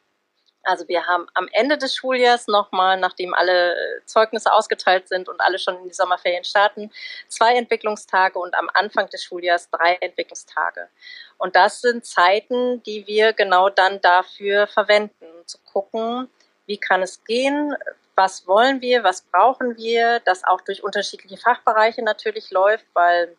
[0.64, 5.40] Also wir haben am Ende des Schuljahrs nochmal, nachdem alle äh, Zeugnisse ausgeteilt sind und
[5.40, 6.90] alle schon in die Sommerferien starten,
[7.28, 10.88] zwei Entwicklungstage und am Anfang des Schuljahrs drei Entwicklungstage.
[11.36, 16.30] Und das sind Zeiten, die wir genau dann dafür verwenden, zu gucken,
[16.66, 17.77] wie kann es gehen,
[18.16, 23.37] was wollen wir, was brauchen wir, das auch durch unterschiedliche Fachbereiche natürlich läuft, weil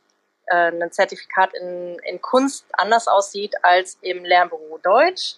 [0.47, 5.35] äh, ein Zertifikat in, in Kunst anders aussieht als im Lernbüro Deutsch.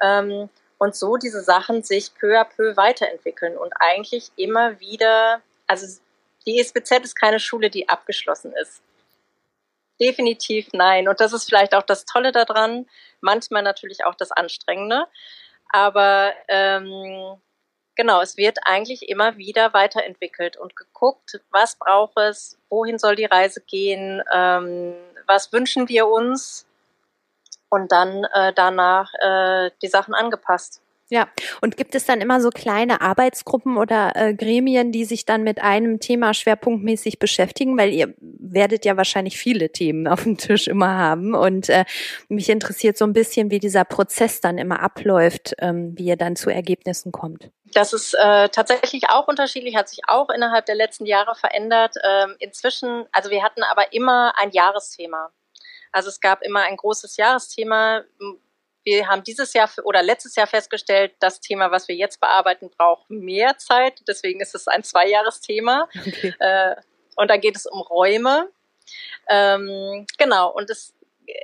[0.00, 6.00] Ähm, und so diese Sachen sich peu à peu weiterentwickeln und eigentlich immer wieder, also
[6.46, 8.82] die ESBZ ist keine Schule, die abgeschlossen ist.
[10.00, 11.06] Definitiv nein.
[11.06, 12.88] Und das ist vielleicht auch das Tolle daran,
[13.20, 15.06] manchmal natürlich auch das Anstrengende.
[15.72, 17.40] Aber ähm,
[17.96, 23.24] genau, es wird eigentlich immer wieder weiterentwickelt und geguckt, was braucht es, wohin soll die
[23.24, 24.94] Reise gehen, ähm,
[25.26, 26.66] was wünschen wir uns
[27.68, 30.82] und dann äh, danach äh, die Sachen angepasst.
[31.10, 31.28] Ja,
[31.60, 35.60] und gibt es dann immer so kleine Arbeitsgruppen oder äh, Gremien, die sich dann mit
[35.60, 37.76] einem Thema schwerpunktmäßig beschäftigen?
[37.76, 41.34] Weil ihr werdet ja wahrscheinlich viele Themen auf dem Tisch immer haben.
[41.34, 41.84] Und äh,
[42.28, 46.36] mich interessiert so ein bisschen, wie dieser Prozess dann immer abläuft, ähm, wie ihr dann
[46.36, 47.50] zu Ergebnissen kommt.
[47.74, 51.96] Das ist äh, tatsächlich auch unterschiedlich, hat sich auch innerhalb der letzten Jahre verändert.
[52.04, 55.30] Ähm, inzwischen, also wir hatten aber immer ein Jahresthema.
[55.90, 58.04] Also es gab immer ein großes Jahresthema.
[58.84, 63.10] Wir haben dieses Jahr oder letztes Jahr festgestellt, das Thema, was wir jetzt bearbeiten, braucht
[63.10, 64.00] mehr Zeit.
[64.08, 65.88] Deswegen ist es ein Zweijahresthema.
[65.94, 66.34] Okay.
[66.38, 66.76] Äh,
[67.16, 68.48] und da geht es um Räume.
[69.28, 70.50] Ähm, genau.
[70.50, 70.94] Und es,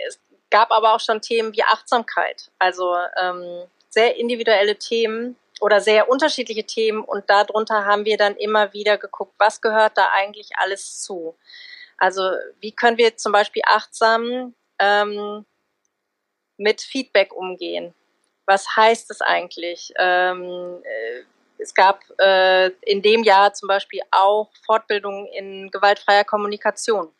[0.06, 0.18] es
[0.50, 2.50] gab aber auch schon Themen wie Achtsamkeit.
[2.58, 7.02] Also ähm, sehr individuelle Themen oder sehr unterschiedliche Themen.
[7.02, 11.36] Und darunter haben wir dann immer wieder geguckt, was gehört da eigentlich alles zu.
[11.98, 15.44] Also wie können wir zum Beispiel achtsam ähm,
[16.56, 17.94] mit Feedback umgehen?
[18.46, 19.92] Was heißt es eigentlich?
[19.98, 21.22] Ähm, äh,
[21.58, 27.12] es gab äh, in dem Jahr zum Beispiel auch Fortbildungen in gewaltfreier Kommunikation.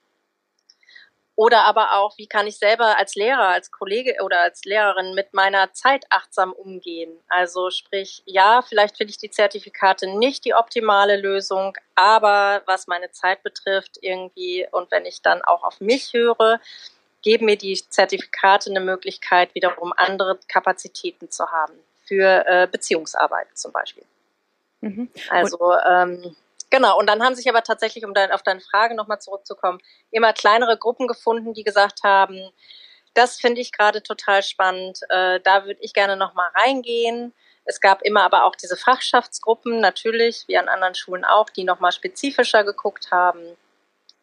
[1.38, 5.35] Oder aber auch, wie kann ich selber als Lehrer, als Kollege oder als Lehrerin mit
[5.35, 7.20] meiner Zeit achtsam umgehen?
[7.29, 13.11] Also sprich, ja, vielleicht finde ich die Zertifikate nicht die optimale Lösung, aber was meine
[13.11, 16.59] Zeit betrifft irgendwie und wenn ich dann auch auf mich höre,
[17.26, 23.72] geben mir die Zertifikate eine Möglichkeit, wiederum andere Kapazitäten zu haben für äh, Beziehungsarbeit zum
[23.72, 24.04] Beispiel.
[24.80, 25.10] Mhm.
[25.28, 25.58] Also
[25.88, 26.36] ähm,
[26.70, 29.80] Genau, und dann haben sich aber tatsächlich, um dein, auf deine Frage nochmal zurückzukommen,
[30.12, 32.40] immer kleinere Gruppen gefunden, die gesagt haben,
[33.14, 37.32] das finde ich gerade total spannend, äh, da würde ich gerne nochmal reingehen.
[37.64, 41.92] Es gab immer aber auch diese Fachschaftsgruppen, natürlich, wie an anderen Schulen auch, die nochmal
[41.92, 43.56] spezifischer geguckt haben.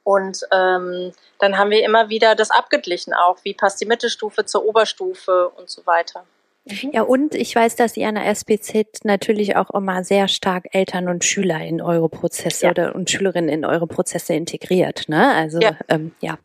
[0.03, 4.65] Und ähm, dann haben wir immer wieder das abgeglichen auch, wie passt die Mittelstufe zur
[4.65, 6.25] Oberstufe und so weiter.
[6.65, 6.91] Mhm.
[6.93, 11.09] Ja, und ich weiß, dass ihr an der SPZ natürlich auch immer sehr stark Eltern
[11.09, 12.71] und Schüler in eure Prozesse ja.
[12.71, 15.33] oder und Schülerinnen in eure Prozesse integriert, ne?
[15.33, 16.37] Also ja, ähm, ja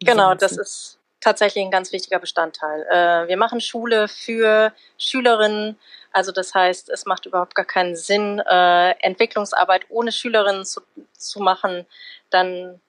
[0.00, 2.86] genau, das ist tatsächlich ein ganz wichtiger Bestandteil.
[2.88, 5.76] Äh, wir machen Schule für Schülerinnen.
[6.12, 10.82] Also das heißt, es macht überhaupt gar keinen Sinn, äh, Entwicklungsarbeit ohne Schülerinnen zu,
[11.16, 11.86] zu machen.
[12.30, 12.80] Dann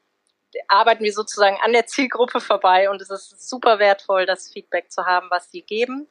[0.68, 5.06] arbeiten wir sozusagen an der Zielgruppe vorbei und es ist super wertvoll, das Feedback zu
[5.06, 6.08] haben, was sie geben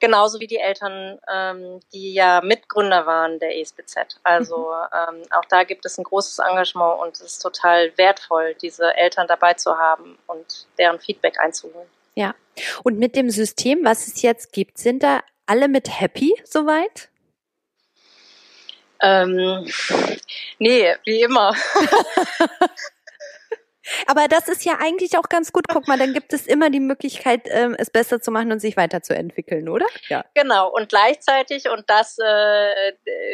[0.00, 4.20] genauso wie die Eltern, ähm, die ja Mitgründer waren der ESBZ.
[4.22, 5.16] Also mhm.
[5.16, 9.26] ähm, auch da gibt es ein großes Engagement und es ist total wertvoll, diese Eltern
[9.26, 11.88] dabei zu haben und deren Feedback einzuholen.
[12.14, 12.34] Ja.
[12.82, 17.08] Und mit dem System, was es jetzt gibt, sind da alle mit happy soweit?
[19.00, 19.70] Ähm,
[20.58, 21.54] nee, wie immer.
[24.10, 25.68] Aber das ist ja eigentlich auch ganz gut.
[25.68, 28.74] Guck mal, dann gibt es immer die Möglichkeit, ähm, es besser zu machen und sich
[28.74, 29.84] weiterzuentwickeln, oder?
[30.08, 30.24] Ja.
[30.32, 30.70] Genau.
[30.70, 32.92] Und gleichzeitig, und das, äh,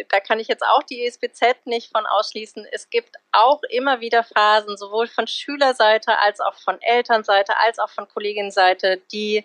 [0.08, 4.24] da kann ich jetzt auch die ESBZ nicht von ausschließen, es gibt auch immer wieder
[4.24, 9.44] Phasen, sowohl von Schülerseite als auch von Elternseite, als auch von Kolleginnenseite, die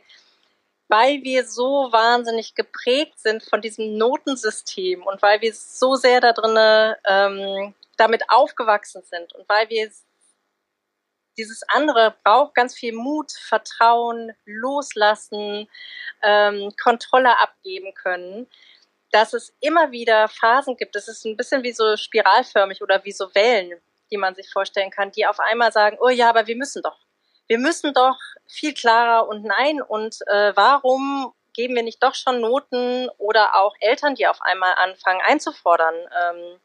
[0.87, 6.33] weil wir so wahnsinnig geprägt sind von diesem Notensystem und weil wir so sehr da
[6.33, 9.91] drinnen ähm, damit aufgewachsen sind und weil wir
[11.39, 15.69] dieses andere braucht ganz viel Mut, Vertrauen, Loslassen,
[16.21, 18.47] ähm, Kontrolle abgeben können,
[19.11, 20.95] dass es immer wieder Phasen gibt.
[20.97, 24.91] Es ist ein bisschen wie so spiralförmig oder wie so Wellen, die man sich vorstellen
[24.91, 26.97] kann, die auf einmal sagen, oh ja, aber wir müssen doch.
[27.47, 32.41] Wir müssen doch viel klarer und nein und äh, warum geben wir nicht doch schon
[32.41, 35.95] Noten oder auch Eltern, die auf einmal anfangen einzufordern.
[35.95, 36.59] Ähm,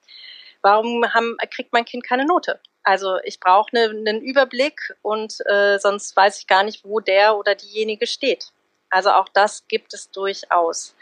[0.64, 2.58] warum haben, kriegt mein Kind keine Note?
[2.82, 7.36] Also ich brauche ne, einen Überblick und äh, sonst weiß ich gar nicht, wo der
[7.36, 8.48] oder diejenige steht.
[8.90, 10.94] Also auch das gibt es durchaus.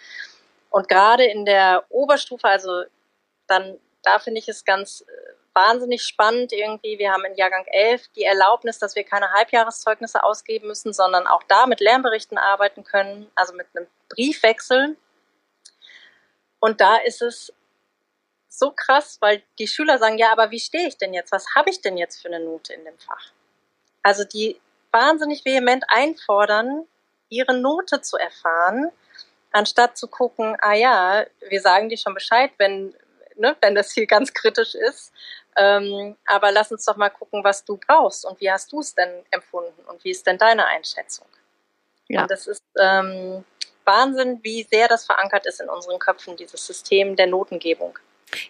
[0.71, 2.83] Und gerade in der Oberstufe, also
[3.47, 6.99] dann, da finde ich es ganz äh, wahnsinnig spannend irgendwie.
[6.99, 11.43] Wir haben in Jahrgang 11 die Erlaubnis, dass wir keine Halbjahreszeugnisse ausgeben müssen, sondern auch
[11.45, 14.97] da mit Lernberichten arbeiten können, also mit einem Briefwechsel.
[16.59, 17.53] Und da ist es
[18.53, 21.33] so krass, weil die Schüler sagen, ja, aber wie stehe ich denn jetzt?
[21.33, 23.31] Was habe ich denn jetzt für eine Note in dem Fach?
[24.03, 24.61] Also die
[24.91, 26.87] wahnsinnig vehement einfordern,
[27.31, 28.91] ihre Note zu erfahren,
[29.53, 32.95] anstatt zu gucken, ah ja, wir sagen dir schon Bescheid, wenn,
[33.37, 35.13] ne, wenn das hier ganz kritisch ist.
[35.57, 38.95] Ähm, aber lass uns doch mal gucken, was du brauchst und wie hast du es
[38.95, 41.27] denn empfunden und wie ist denn deine Einschätzung?
[42.09, 42.23] Ja.
[42.23, 43.45] Und das ist ähm,
[43.85, 47.99] Wahnsinn, wie sehr das verankert ist in unseren Köpfen, dieses System der Notengebung.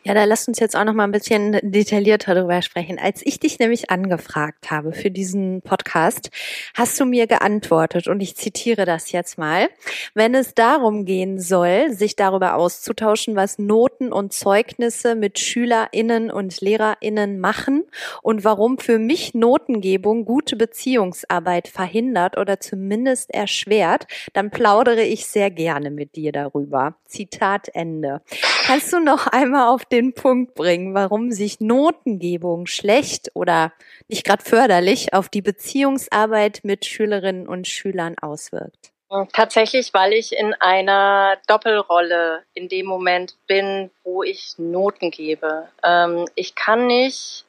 [0.04, 2.98] Ja, da lass uns jetzt auch noch mal ein bisschen detaillierter darüber sprechen.
[2.98, 6.30] Als ich dich nämlich angefragt habe für diesen Podcast,
[6.74, 9.68] hast du mir geantwortet und ich zitiere das jetzt mal.
[10.14, 16.60] Wenn es darum gehen soll, sich darüber auszutauschen, was Noten und Zeugnisse mit SchülerInnen und
[16.60, 17.84] LehrerInnen machen
[18.22, 25.50] und warum für mich Notengebung gute Beziehungsarbeit verhindert oder zumindest erschwert, dann plaudere ich sehr
[25.50, 26.96] gerne mit dir darüber.
[27.06, 28.22] Zitat Ende.
[28.66, 33.72] Kannst du noch einmal auf den Punkt bringen, warum sich Notengebung schlecht oder
[34.06, 38.92] nicht gerade förderlich auf die Beziehungsarbeit mit Schülerinnen und Schülern auswirkt?
[39.32, 45.68] Tatsächlich, weil ich in einer Doppelrolle in dem Moment bin, wo ich Noten gebe.
[45.82, 47.44] Ähm, ich kann nicht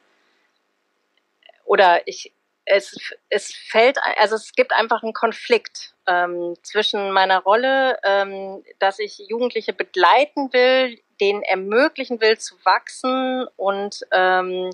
[1.64, 2.32] oder ich
[2.66, 8.98] es, es fällt, also es gibt einfach einen Konflikt ähm, zwischen meiner Rolle, ähm, dass
[8.98, 14.70] ich Jugendliche begleiten will, denen ermöglichen will zu wachsen und ähm,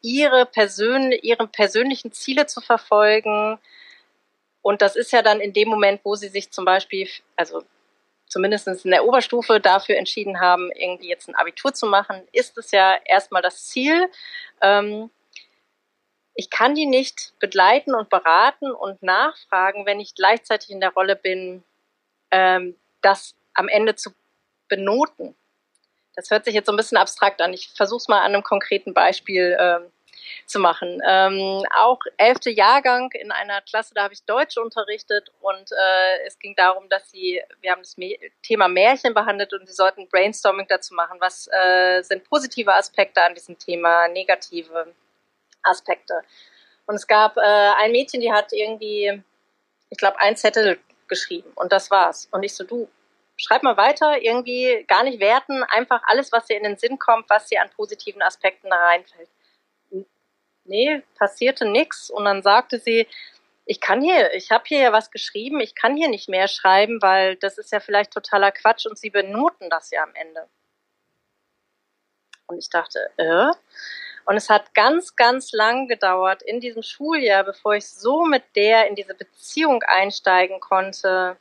[0.00, 3.58] ihre, Persön ihre persönlichen Ziele zu verfolgen.
[4.62, 7.62] Und das ist ja dann in dem Moment, wo sie sich zum Beispiel, also
[8.26, 12.70] zumindest in der Oberstufe dafür entschieden haben, irgendwie jetzt ein Abitur zu machen, ist es
[12.70, 14.08] ja erstmal das Ziel.
[14.60, 15.10] Ähm,
[16.34, 21.16] ich kann die nicht begleiten und beraten und nachfragen, wenn ich gleichzeitig in der Rolle
[21.16, 21.62] bin,
[22.30, 24.10] ähm, das am Ende zu
[24.68, 25.34] benoten.
[26.14, 27.52] Das hört sich jetzt so ein bisschen abstrakt an.
[27.52, 29.90] Ich versuche es mal an einem konkreten Beispiel ähm,
[30.46, 31.00] zu machen.
[31.06, 36.38] Ähm, auch elfte Jahrgang in einer Klasse, da habe ich Deutsch unterrichtet und äh, es
[36.38, 37.96] ging darum, dass sie, wir haben das
[38.42, 41.20] Thema Märchen behandelt und sie sollten Brainstorming dazu machen.
[41.20, 44.94] Was äh, sind positive Aspekte an diesem Thema, negative
[45.62, 46.22] Aspekte?
[46.86, 49.22] Und es gab äh, ein Mädchen, die hat irgendwie,
[49.90, 52.28] ich glaube, ein Zettel geschrieben und das war's.
[52.32, 52.88] Und ich so, du,
[53.36, 57.30] schreib mal weiter, irgendwie gar nicht werten, einfach alles, was dir in den Sinn kommt,
[57.30, 59.28] was dir an positiven Aspekten da reinfällt
[60.64, 62.10] nee, passierte nichts.
[62.10, 63.06] Und dann sagte sie,
[63.64, 67.00] ich kann hier, ich habe hier ja was geschrieben, ich kann hier nicht mehr schreiben,
[67.00, 70.48] weil das ist ja vielleicht totaler Quatsch und sie benoten das ja am Ende.
[72.46, 73.52] Und ich dachte, äh?
[74.24, 78.88] Und es hat ganz, ganz lang gedauert in diesem Schuljahr, bevor ich so mit der
[78.88, 81.36] in diese Beziehung einsteigen konnte,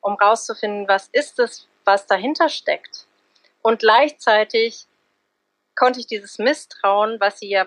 [0.00, 3.06] um rauszufinden, was ist es, was dahinter steckt.
[3.62, 4.86] Und gleichzeitig
[5.74, 7.66] konnte ich dieses Misstrauen, was sie ja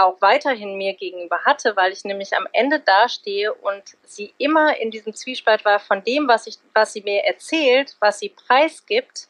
[0.00, 4.90] auch weiterhin mir gegenüber hatte, weil ich nämlich am Ende dastehe und sie immer in
[4.90, 9.28] diesem Zwiespalt war von dem, was ich, was sie mir erzählt, was sie preisgibt,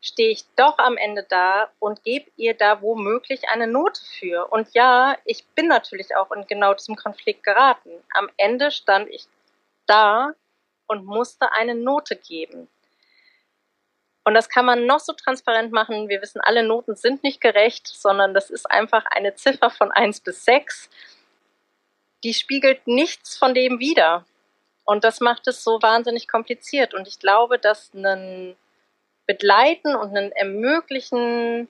[0.00, 4.46] stehe ich doch am Ende da und gebe ihr da womöglich eine Note für.
[4.50, 7.90] Und ja, ich bin natürlich auch in genau diesem Konflikt geraten.
[8.14, 9.26] Am Ende stand ich
[9.86, 10.34] da
[10.86, 12.68] und musste eine Note geben.
[14.24, 16.08] Und das kann man noch so transparent machen.
[16.08, 20.20] Wir wissen, alle Noten sind nicht gerecht, sondern das ist einfach eine Ziffer von 1
[20.20, 20.90] bis 6.
[22.24, 24.26] Die spiegelt nichts von dem wider.
[24.84, 26.92] Und das macht es so wahnsinnig kompliziert.
[26.94, 28.54] Und ich glaube, dass ein
[29.28, 31.68] Begleiten und ein Ermöglichen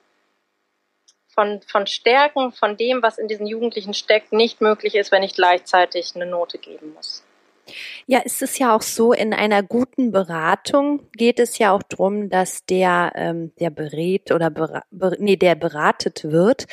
[1.27, 5.35] von, von Stärken, von dem, was in diesen Jugendlichen steckt, nicht möglich ist, wenn ich
[5.35, 7.23] gleichzeitig eine Note geben muss.
[8.07, 12.29] Ja, es ist ja auch so, in einer guten Beratung geht es ja auch drum,
[12.29, 14.83] dass der, ähm, der berät oder ber,
[15.19, 16.65] nee, der beratet wird,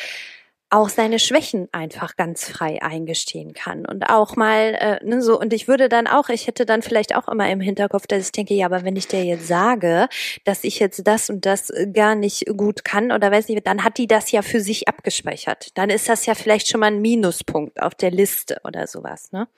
[0.69, 5.53] auch seine Schwächen einfach ganz frei eingestehen kann und auch mal äh, ne, so und
[5.53, 8.55] ich würde dann auch ich hätte dann vielleicht auch immer im Hinterkopf dass ich denke
[8.55, 10.09] ja aber wenn ich dir jetzt sage
[10.45, 13.85] dass ich jetzt das und das äh, gar nicht gut kann oder weiß nicht dann
[13.85, 15.77] hat die das ja für sich abgespeichert.
[15.77, 19.49] Dann ist das ja vielleicht schon mal ein Minuspunkt auf der Liste oder sowas ne?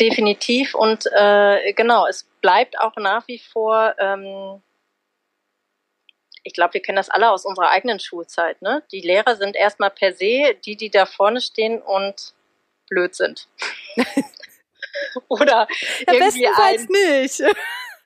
[0.00, 4.62] Definitiv und äh, genau, es bleibt auch nach wie vor, ähm,
[6.42, 8.60] ich glaube, wir kennen das alle aus unserer eigenen Schulzeit.
[8.62, 8.82] Ne?
[8.92, 12.34] Die Lehrer sind erstmal per se die, die da vorne stehen und
[12.88, 13.48] blöd sind.
[15.28, 15.68] Oder
[16.06, 17.42] ja, bestenfalls nicht.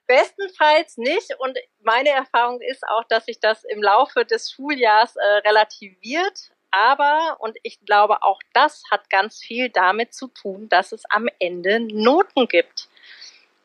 [0.06, 1.34] Bestenfalls nicht.
[1.38, 6.50] Und meine Erfahrung ist auch, dass sich das im Laufe des Schuljahrs äh, relativiert.
[6.70, 11.28] Aber, und ich glaube, auch das hat ganz viel damit zu tun, dass es am
[11.38, 12.88] Ende Noten gibt.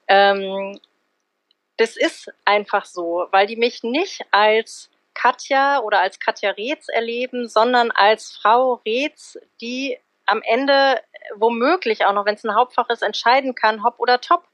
[0.08, 0.80] Ähm,
[1.80, 7.48] das ist einfach so, weil die mich nicht als Katja oder als Katja Reetz erleben,
[7.48, 11.02] sondern als Frau Reetz, die am Ende
[11.36, 14.48] womöglich auch noch, wenn es ein Hauptfach ist, entscheiden kann, hopp oder top.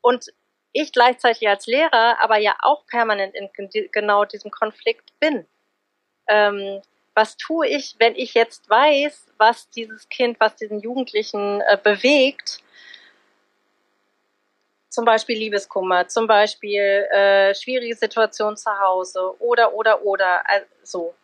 [0.00, 0.26] Und
[0.72, 3.50] ich gleichzeitig als Lehrer aber ja auch permanent in
[3.92, 5.46] genau diesem Konflikt bin
[6.30, 6.80] ähm,
[7.14, 12.62] was tue ich, wenn ich jetzt weiß, was dieses Kind, was diesen Jugendlichen äh, bewegt,
[14.90, 21.14] zum Beispiel Liebeskummer, zum Beispiel äh, schwierige Situation zu Hause oder oder oder also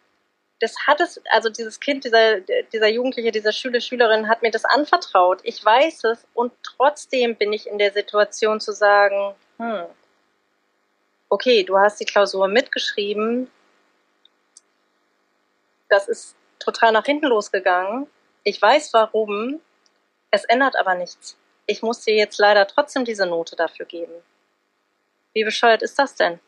[0.61, 4.65] das hat es, also dieses Kind, dieser, dieser Jugendliche, dieser Schüler, Schülerin hat mir das
[4.65, 5.41] anvertraut.
[5.43, 9.85] Ich weiß es und trotzdem bin ich in der Situation zu sagen, hm,
[11.29, 13.51] okay, du hast die Klausur mitgeschrieben,
[15.89, 18.07] das ist total nach hinten losgegangen.
[18.43, 19.61] Ich weiß warum.
[20.31, 21.37] Es ändert aber nichts.
[21.67, 24.13] Ich muss dir jetzt leider trotzdem diese Note dafür geben.
[25.35, 26.39] Wie bescheuert ist das denn?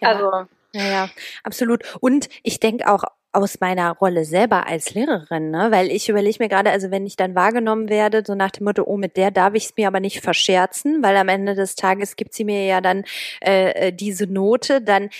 [0.00, 0.48] Ja, also.
[0.72, 1.10] Ja, ja,
[1.44, 1.82] absolut.
[2.00, 5.70] Und ich denke auch aus meiner Rolle selber als Lehrerin, ne?
[5.70, 8.84] weil ich überlege mir gerade, also wenn ich dann wahrgenommen werde, so nach dem Motto,
[8.84, 12.16] oh, mit der darf ich es mir aber nicht verscherzen, weil am Ende des Tages
[12.16, 13.04] gibt sie mir ja dann
[13.40, 15.10] äh, äh diese Note, dann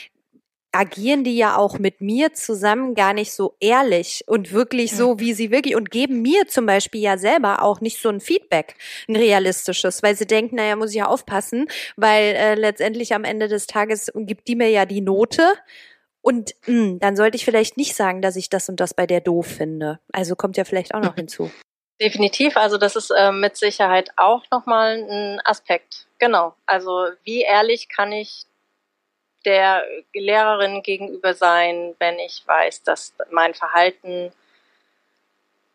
[0.79, 5.33] agieren die ja auch mit mir zusammen gar nicht so ehrlich und wirklich so, wie
[5.33, 8.77] sie wirklich und geben mir zum Beispiel ja selber auch nicht so ein Feedback,
[9.09, 11.67] ein realistisches, weil sie denken, naja, muss ich ja aufpassen,
[11.97, 15.43] weil äh, letztendlich am Ende des Tages gibt die mir ja die Note
[16.23, 19.09] und mh, hm, dann sollte ich vielleicht nicht sagen, dass ich das und das bei
[19.09, 19.99] der doof finde.
[20.13, 21.51] Also kommt ja vielleicht auch noch hinzu.
[22.01, 26.07] Definitiv, also das ist äh, mit Sicherheit auch nochmal ein Aspekt.
[26.21, 28.45] Genau, also wie ehrlich kann ich
[29.49, 29.83] der
[30.13, 34.31] Lehrerin gegenüber sein, wenn ich weiß, dass mein Verhalten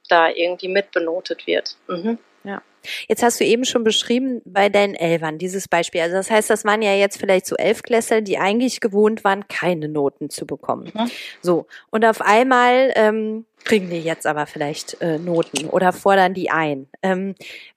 [0.10, 1.76] da irgendwie mitbenotet wird.
[1.88, 2.20] Mhm.
[2.44, 2.62] Ja.
[3.08, 6.02] Jetzt hast du eben schon beschrieben bei deinen Elfern dieses Beispiel.
[6.02, 9.88] Also das heißt, das waren ja jetzt vielleicht so Elfklässler, die eigentlich gewohnt waren, keine
[9.88, 10.92] Noten zu bekommen.
[10.94, 11.10] Mhm.
[11.42, 11.66] So.
[11.90, 16.88] Und auf einmal ähm, kriegen die jetzt aber vielleicht äh, Noten oder fordern die ein.
[17.02, 17.34] Ähm,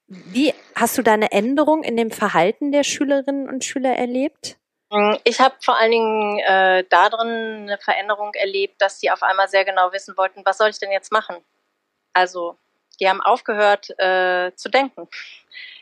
[0.09, 4.59] wie hast du da eine Änderung in dem Verhalten der Schülerinnen und Schüler erlebt?
[4.97, 9.49] Mm, ich habe vor allen Dingen äh, darin eine Veränderung erlebt, dass sie auf einmal
[9.49, 11.36] sehr genau wissen wollten, was soll ich denn jetzt machen?
[12.14, 12.57] Also
[12.99, 15.07] die haben aufgehört äh, zu denken.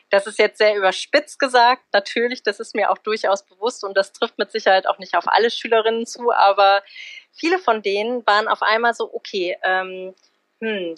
[0.09, 4.11] Das ist jetzt sehr überspitzt gesagt, natürlich, das ist mir auch durchaus bewusst und das
[4.11, 6.83] trifft mit Sicherheit auch nicht auf alle Schülerinnen zu, aber
[7.31, 10.13] viele von denen waren auf einmal so, okay, ähm,
[10.61, 10.95] hm,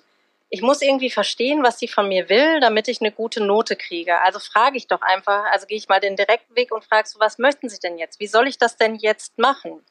[0.49, 4.21] ich muss irgendwie verstehen, was sie von mir will, damit ich eine gute Note kriege.
[4.21, 7.19] Also frage ich doch einfach, also gehe ich mal den direkten Weg und frage so,
[7.19, 8.19] was möchten Sie denn jetzt?
[8.19, 9.85] Wie soll ich das denn jetzt machen?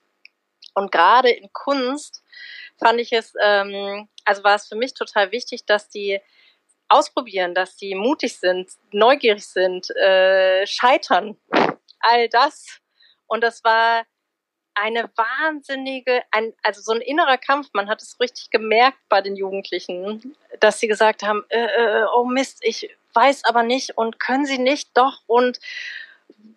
[0.74, 2.22] Und gerade in Kunst
[2.78, 6.20] fand ich es, ähm, also war es für mich total wichtig, dass die
[6.88, 11.36] ausprobieren, dass die mutig sind, neugierig sind, äh, scheitern,
[12.00, 12.80] all das.
[13.26, 14.04] Und das war
[14.76, 17.70] eine wahnsinnige, ein, also so ein innerer Kampf.
[17.72, 22.24] Man hat es richtig gemerkt bei den Jugendlichen, dass sie gesagt haben, äh, äh, oh
[22.24, 25.58] Mist, ich weiß aber nicht und können sie nicht doch und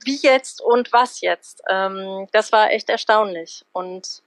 [0.04, 1.64] wie jetzt und was jetzt.
[1.70, 3.66] Ähm, das war echt erstaunlich.
[3.72, 4.22] Und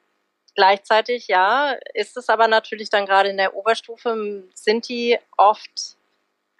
[0.55, 5.97] Gleichzeitig, ja, ist es aber natürlich dann gerade in der Oberstufe, sind die oft,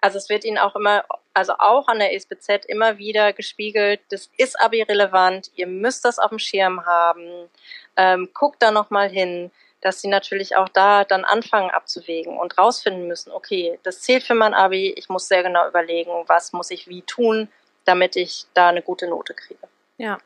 [0.01, 4.29] also es wird ihnen auch immer, also auch an der ESBZ immer wieder gespiegelt, das
[4.37, 7.49] ist aber irrelevant, ihr müsst das auf dem Schirm haben,
[7.97, 13.07] ähm, guckt da nochmal hin, dass sie natürlich auch da dann anfangen abzuwägen und rausfinden
[13.07, 16.87] müssen, okay, das zählt für mein Abi, ich muss sehr genau überlegen, was muss ich
[16.87, 17.49] wie tun,
[17.85, 19.67] damit ich da eine gute Note kriege.
[19.97, 20.17] Ja.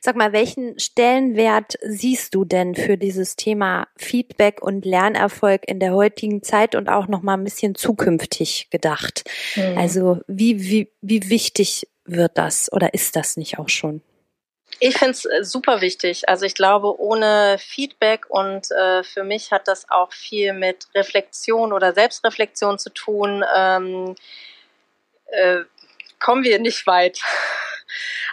[0.00, 5.92] Sag mal, welchen Stellenwert siehst du denn für dieses Thema Feedback und Lernerfolg in der
[5.92, 9.24] heutigen Zeit und auch noch mal ein bisschen zukünftig gedacht?
[9.56, 9.78] Mhm.
[9.78, 14.00] Also, wie, wie, wie wichtig wird das oder ist das nicht auch schon?
[14.78, 16.28] Ich finde es äh, super wichtig.
[16.28, 21.72] Also ich glaube, ohne Feedback und äh, für mich hat das auch viel mit Reflexion
[21.72, 24.14] oder Selbstreflexion zu tun, ähm,
[25.26, 25.60] äh,
[26.18, 27.20] kommen wir nicht weit.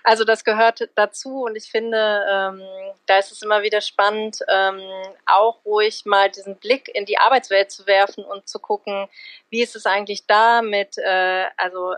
[0.04, 2.62] Also das gehört dazu und ich finde, ähm,
[3.06, 4.82] da ist es immer wieder spannend, ähm,
[5.26, 9.08] auch ruhig mal diesen Blick in die Arbeitswelt zu werfen und zu gucken,
[9.50, 11.94] wie ist es eigentlich da mit, äh, also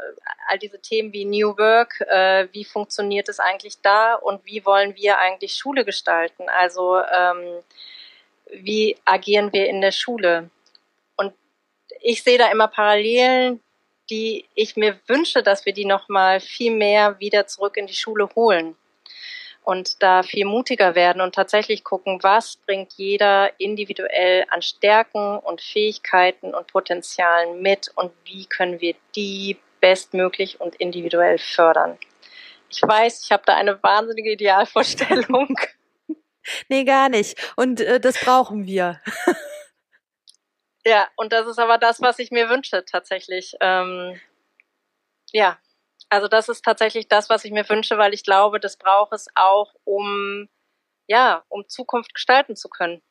[0.48, 4.96] all diese Themen wie New Work, äh, wie funktioniert es eigentlich da und wie wollen
[4.96, 6.50] wir eigentlich Schule gestalten?
[6.50, 7.64] Also ähm,
[8.52, 10.50] wie agieren wir in der Schule?
[11.16, 11.34] Und
[12.02, 13.62] ich sehe da immer Parallelen,
[14.10, 17.96] die ich mir wünsche, dass wir die noch mal viel mehr wieder zurück in die
[17.96, 18.76] Schule holen
[19.66, 25.60] und da viel mutiger werden und tatsächlich gucken, was bringt jeder individuell an Stärken und
[25.60, 31.98] Fähigkeiten und Potenzialen mit und wie können wir die bestmöglich und individuell fördern.
[32.70, 35.56] Ich weiß, ich habe da eine wahnsinnige Idealvorstellung.
[36.70, 37.38] nee, gar nicht.
[37.56, 39.02] Und äh, das brauchen wir.
[40.86, 43.56] Ja, und das ist aber das, was ich mir wünsche tatsächlich.
[43.60, 44.20] Ähm,
[45.32, 45.58] ja,
[46.10, 49.28] also das ist tatsächlich das, was ich mir wünsche, weil ich glaube, das braucht es
[49.36, 50.48] auch, um
[51.08, 53.02] ja, um Zukunft gestalten zu können.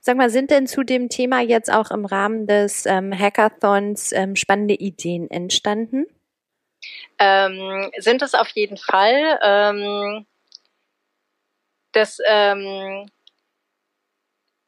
[0.00, 4.34] Sag mal, sind denn zu dem Thema jetzt auch im Rahmen des ähm, Hackathons ähm,
[4.34, 6.06] spannende Ideen entstanden?
[7.18, 9.38] Ähm, sind es auf jeden Fall.
[9.42, 10.26] Ähm,
[11.92, 13.08] das ähm,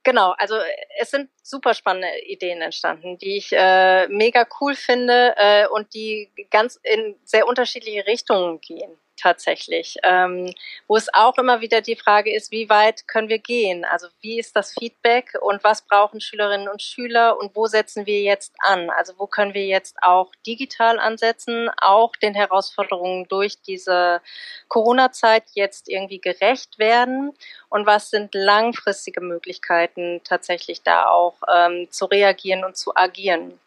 [0.02, 0.56] Genau, also
[0.98, 6.30] es sind super spannende Ideen entstanden, die ich äh, mega cool finde äh, und die
[6.50, 9.96] ganz in sehr unterschiedliche Richtungen gehen tatsächlich.
[10.02, 10.52] Ähm,
[10.88, 13.84] wo es auch immer wieder die Frage ist, wie weit können wir gehen?
[13.84, 18.22] Also wie ist das Feedback und was brauchen Schülerinnen und Schüler und wo setzen wir
[18.22, 18.90] jetzt an?
[18.90, 24.20] Also wo können wir jetzt auch digital ansetzen, auch den Herausforderungen durch diese
[24.68, 27.32] Corona-Zeit jetzt irgendwie gerecht werden?
[27.68, 33.58] Und was sind langfristige Möglichkeiten, tatsächlich da auch ähm, zu reagieren und zu agieren?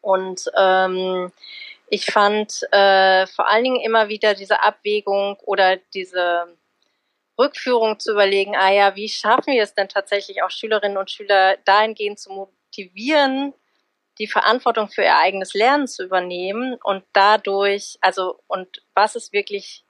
[0.00, 1.32] Und ähm,
[1.90, 6.56] ich fand äh, vor allen Dingen immer wieder diese Abwägung oder diese
[7.38, 11.56] Rückführung zu überlegen, ah ja, wie schaffen wir es denn tatsächlich auch Schülerinnen und Schüler
[11.64, 13.54] dahingehend zu motivieren,
[14.18, 19.84] die Verantwortung für ihr eigenes Lernen zu übernehmen und dadurch, also und was ist wirklich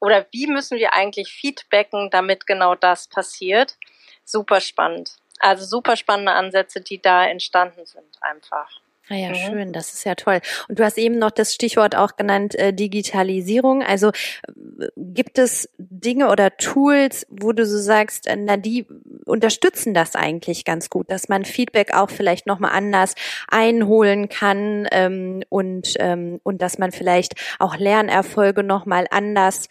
[0.00, 3.76] oder wie müssen wir eigentlich feedbacken, damit genau das passiert?
[4.24, 5.16] Super spannend.
[5.38, 8.80] Also super spannende Ansätze, die da entstanden sind einfach.
[9.12, 9.34] Ah ja, mhm.
[9.34, 10.40] schön, das ist ja toll.
[10.68, 13.82] Und du hast eben noch das Stichwort auch genannt, äh, Digitalisierung.
[13.82, 18.86] Also äh, gibt es Dinge oder Tools, wo du so sagst, äh, na, die
[19.24, 23.16] unterstützen das eigentlich ganz gut, dass man Feedback auch vielleicht nochmal anders
[23.48, 29.68] einholen kann ähm, und, ähm, und dass man vielleicht auch Lernerfolge nochmal anders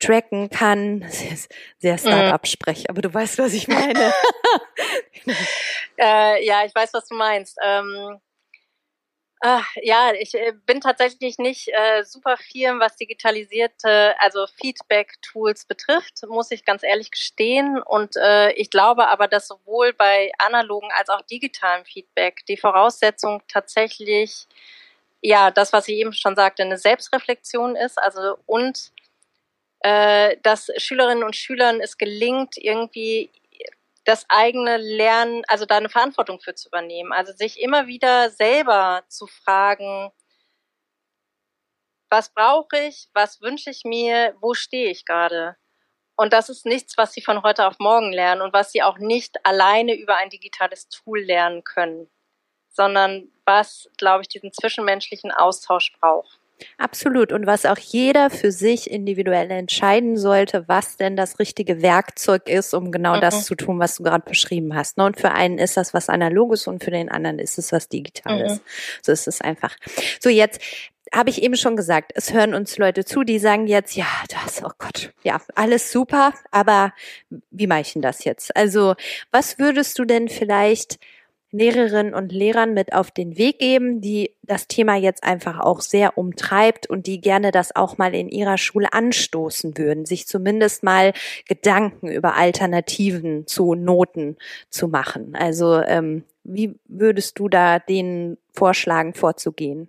[0.00, 1.00] tracken kann.
[1.08, 1.98] Das ist sehr mhm.
[1.98, 4.14] Start-up-Sprech, aber du weißt, was ich meine.
[5.98, 7.58] äh, ja, ich weiß, was du meinst.
[7.62, 8.18] Ähm
[9.40, 16.26] Ach, ja, ich äh, bin tatsächlich nicht äh, super firm, was digitalisierte, also Feedback-Tools betrifft,
[16.28, 17.80] muss ich ganz ehrlich gestehen.
[17.80, 23.40] Und äh, ich glaube aber, dass sowohl bei analogen als auch digitalem Feedback die Voraussetzung
[23.46, 24.48] tatsächlich,
[25.22, 28.92] ja, das, was ich eben schon sagte, eine Selbstreflexion ist, also und
[29.80, 33.30] äh, dass Schülerinnen und Schülern es gelingt, irgendwie
[34.08, 37.12] das eigene Lernen, also da eine Verantwortung für zu übernehmen.
[37.12, 40.10] Also sich immer wieder selber zu fragen,
[42.08, 45.56] was brauche ich, was wünsche ich mir, wo stehe ich gerade?
[46.16, 48.96] Und das ist nichts, was sie von heute auf morgen lernen und was sie auch
[48.96, 52.08] nicht alleine über ein digitales Tool lernen können,
[52.70, 56.40] sondern was, glaube ich, diesen zwischenmenschlichen Austausch braucht.
[56.76, 57.32] Absolut.
[57.32, 62.74] Und was auch jeder für sich individuell entscheiden sollte, was denn das richtige Werkzeug ist,
[62.74, 63.20] um genau mhm.
[63.20, 64.96] das zu tun, was du gerade beschrieben hast.
[64.96, 65.04] Ne?
[65.04, 68.54] Und für einen ist das was Analoges und für den anderen ist es was Digitales.
[68.54, 68.60] Mhm.
[69.02, 69.76] So ist es einfach.
[70.20, 70.60] So, jetzt
[71.14, 74.62] habe ich eben schon gesagt, es hören uns Leute zu, die sagen jetzt, ja, das,
[74.62, 76.92] oh Gott, ja, alles super, aber
[77.50, 78.54] wie mache ich denn das jetzt?
[78.56, 78.94] Also,
[79.30, 80.98] was würdest du denn vielleicht
[81.50, 86.18] Lehrerinnen und Lehrern mit auf den Weg geben, die das Thema jetzt einfach auch sehr
[86.18, 91.12] umtreibt und die gerne das auch mal in ihrer Schule anstoßen würden, sich zumindest mal
[91.46, 94.36] Gedanken über Alternativen zu Noten
[94.68, 95.34] zu machen.
[95.34, 99.88] Also ähm, wie würdest du da denen vorschlagen, vorzugehen?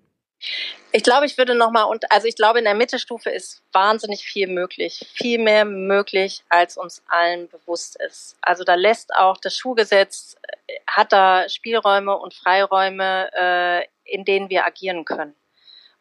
[0.92, 4.48] Ich glaube, ich würde nochmal, und also ich glaube, in der Mittelstufe ist wahnsinnig viel
[4.48, 8.38] möglich, viel mehr möglich, als uns allen bewusst ist.
[8.42, 10.36] Also da lässt auch das Schulgesetz,
[10.68, 15.36] äh, hat da Spielräume und Freiräume, äh, in denen wir agieren können.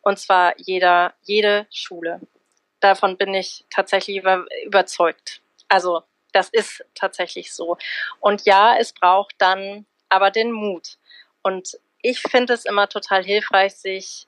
[0.00, 2.20] Und zwar jeder, jede Schule.
[2.80, 5.42] Davon bin ich tatsächlich über, überzeugt.
[5.68, 7.76] Also das ist tatsächlich so.
[8.20, 10.96] Und ja, es braucht dann aber den Mut.
[11.42, 14.27] Und ich finde es immer total hilfreich, sich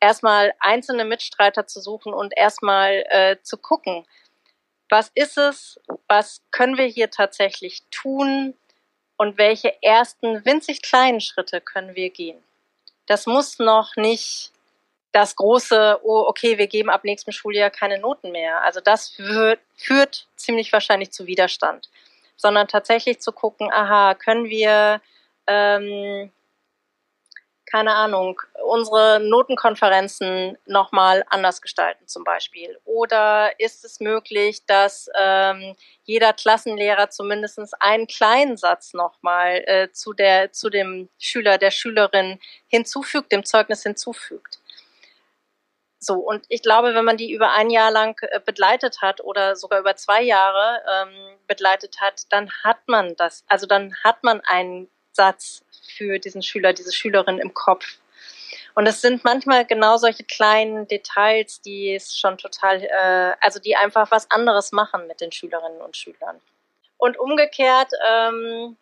[0.00, 4.06] erstmal einzelne Mitstreiter zu suchen und erstmal äh, zu gucken,
[4.88, 8.54] was ist es, was können wir hier tatsächlich tun
[9.16, 12.42] und welche ersten winzig kleinen Schritte können wir gehen.
[13.06, 14.52] Das muss noch nicht
[15.12, 18.62] das große, oh, okay, wir geben ab nächstem Schuljahr keine Noten mehr.
[18.62, 21.90] Also das führt, führt ziemlich wahrscheinlich zu Widerstand,
[22.36, 25.00] sondern tatsächlich zu gucken, aha, können wir
[25.46, 26.30] ähm,
[27.70, 32.78] keine Ahnung, unsere Notenkonferenzen nochmal anders gestalten zum Beispiel?
[32.84, 40.12] Oder ist es möglich, dass ähm, jeder Klassenlehrer zumindest einen kleinen Satz nochmal äh, zu,
[40.12, 44.58] der, zu dem Schüler, der Schülerin hinzufügt, dem Zeugnis hinzufügt?
[46.02, 49.54] So, und ich glaube, wenn man die über ein Jahr lang äh, begleitet hat oder
[49.54, 54.40] sogar über zwei Jahre ähm, begleitet hat, dann hat man das, also dann hat man
[54.40, 57.98] einen Satz für diesen Schüler, diese Schülerin im Kopf.
[58.74, 63.76] Und es sind manchmal genau solche kleinen Details, die es schon total, äh, also die
[63.76, 66.40] einfach was anderes machen mit den Schülerinnen und Schülern.
[66.96, 68.76] Und umgekehrt, ähm,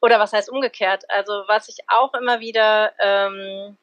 [0.00, 1.04] oder was heißt umgekehrt?
[1.10, 3.76] Also was ich auch immer wieder, ähm,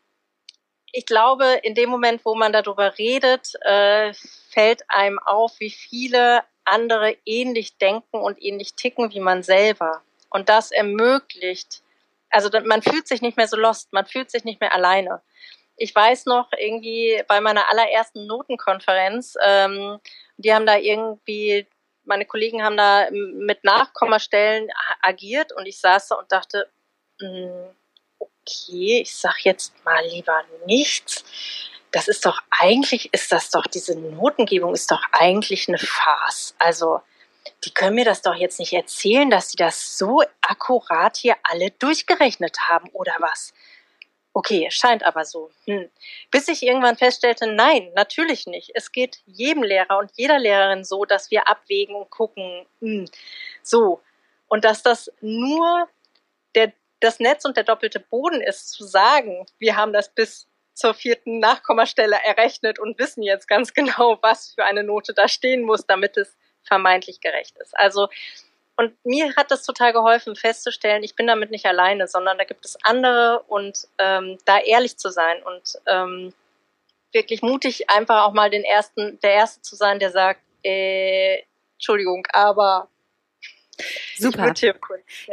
[0.91, 4.13] ich glaube, in dem Moment, wo man darüber redet, äh,
[4.49, 10.01] fällt einem auf, wie viele andere ähnlich denken und ähnlich ticken wie man selber.
[10.29, 11.81] Und das ermöglicht,
[12.29, 15.21] also man fühlt sich nicht mehr so lost, man fühlt sich nicht mehr alleine.
[15.77, 19.99] Ich weiß noch irgendwie bei meiner allerersten Notenkonferenz, ähm,
[20.37, 21.67] die haben da irgendwie,
[22.03, 24.69] meine Kollegen haben da mit Nachkommastellen
[25.01, 26.69] agiert und ich saß da und dachte,
[27.19, 27.75] mh, hm,
[28.19, 31.23] okay, ich sag jetzt mal lieber nichts.
[31.91, 36.55] Das ist doch eigentlich, ist das doch, diese Notengebung ist doch eigentlich eine Farce.
[36.59, 37.01] Also,
[37.63, 41.71] die können mir das doch jetzt nicht erzählen, dass sie das so akkurat hier alle
[41.71, 43.53] durchgerechnet haben oder was?
[44.33, 45.49] Okay, scheint aber so.
[45.65, 45.89] Hm.
[46.29, 48.71] Bis ich irgendwann feststellte, nein, natürlich nicht.
[48.75, 53.05] Es geht jedem Lehrer und jeder Lehrerin so, dass wir abwägen und gucken, hm,
[53.63, 54.01] so.
[54.47, 55.87] Und dass das nur
[56.53, 60.93] der, das Netz und der doppelte Boden ist, zu sagen, wir haben das bis zur
[60.93, 65.85] vierten Nachkommastelle errechnet und wissen jetzt ganz genau, was für eine Note da stehen muss,
[65.87, 66.35] damit es
[66.65, 67.77] vermeintlich gerecht ist.
[67.77, 68.09] Also
[68.77, 72.65] und mir hat das total geholfen, festzustellen, ich bin damit nicht alleine, sondern da gibt
[72.65, 76.33] es andere und ähm, da ehrlich zu sein und ähm,
[77.13, 81.43] wirklich mutig, einfach auch mal den ersten, der Erste zu sein, der sagt, äh,
[81.77, 82.89] Entschuldigung, aber
[84.17, 84.53] Super.
[84.61, 84.73] Ja.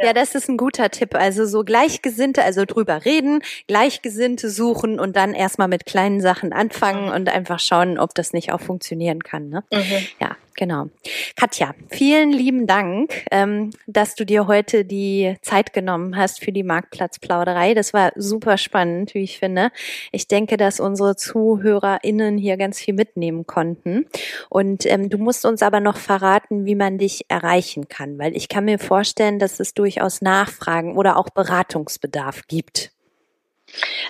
[0.01, 0.13] ja.
[0.13, 1.15] das ist ein guter Tipp.
[1.15, 7.05] Also so Gleichgesinnte, also drüber reden, Gleichgesinnte suchen und dann erstmal mit kleinen Sachen anfangen
[7.05, 7.13] mhm.
[7.13, 9.47] und einfach schauen, ob das nicht auch funktionieren kann.
[9.47, 9.63] Ne?
[9.71, 10.07] Mhm.
[10.19, 10.89] Ja, Genau.
[11.35, 16.63] Katja, vielen lieben Dank, ähm, dass du dir heute die Zeit genommen hast für die
[16.63, 17.73] Marktplatzplauderei.
[17.73, 19.71] Das war super spannend, wie ich finde.
[20.11, 24.05] Ich denke, dass unsere ZuhörerInnen hier ganz viel mitnehmen konnten.
[24.49, 28.47] Und ähm, du musst uns aber noch verraten, wie man dich erreichen kann, weil ich
[28.47, 32.91] kann mir vorstellen, dass es durchaus Nachfragen oder auch Beratungsbedarf gibt.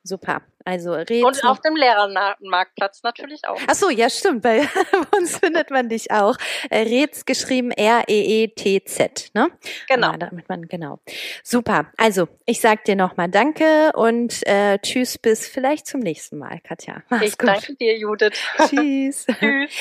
[0.03, 0.41] Super.
[0.67, 3.57] Also Reds Und auf dem Lehrermarktplatz natürlich auch.
[3.67, 4.67] Ach so, ja stimmt, bei
[5.17, 6.35] uns findet man dich auch.
[6.69, 9.47] Äh, Reds geschrieben R-E-E-T-Z, ne?
[9.87, 10.11] Genau.
[10.11, 10.99] Ja, damit man, genau.
[11.41, 11.89] Super.
[11.95, 17.01] Also, ich sag dir nochmal Danke und äh, tschüss bis vielleicht zum nächsten Mal, Katja.
[17.07, 17.47] Mach's ich gut.
[17.47, 18.37] danke dir, Judith.
[18.69, 19.25] Tschüss.
[19.39, 19.71] tschüss.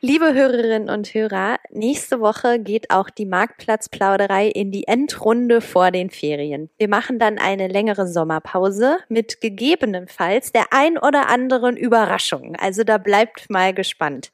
[0.00, 6.10] Liebe Hörerinnen und Hörer, nächste Woche geht auch die Marktplatzplauderei in die Endrunde vor den
[6.10, 6.70] Ferien.
[6.76, 12.56] Wir machen dann eine längere Sommerpause mit gegebenenfalls gegebenenfalls der ein oder anderen Überraschung.
[12.56, 14.32] Also da bleibt mal gespannt.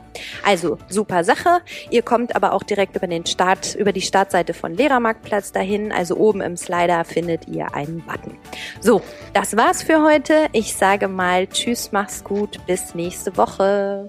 [0.45, 1.59] Also super Sache.
[1.89, 5.91] Ihr kommt aber auch direkt über den Start, über die Startseite von Lehrermarktplatz dahin.
[5.91, 8.37] Also oben im Slider findet ihr einen Button.
[8.79, 9.01] So,
[9.33, 10.47] das war's für heute.
[10.51, 14.04] Ich sage mal Tschüss, mach's gut, bis nächste Woche.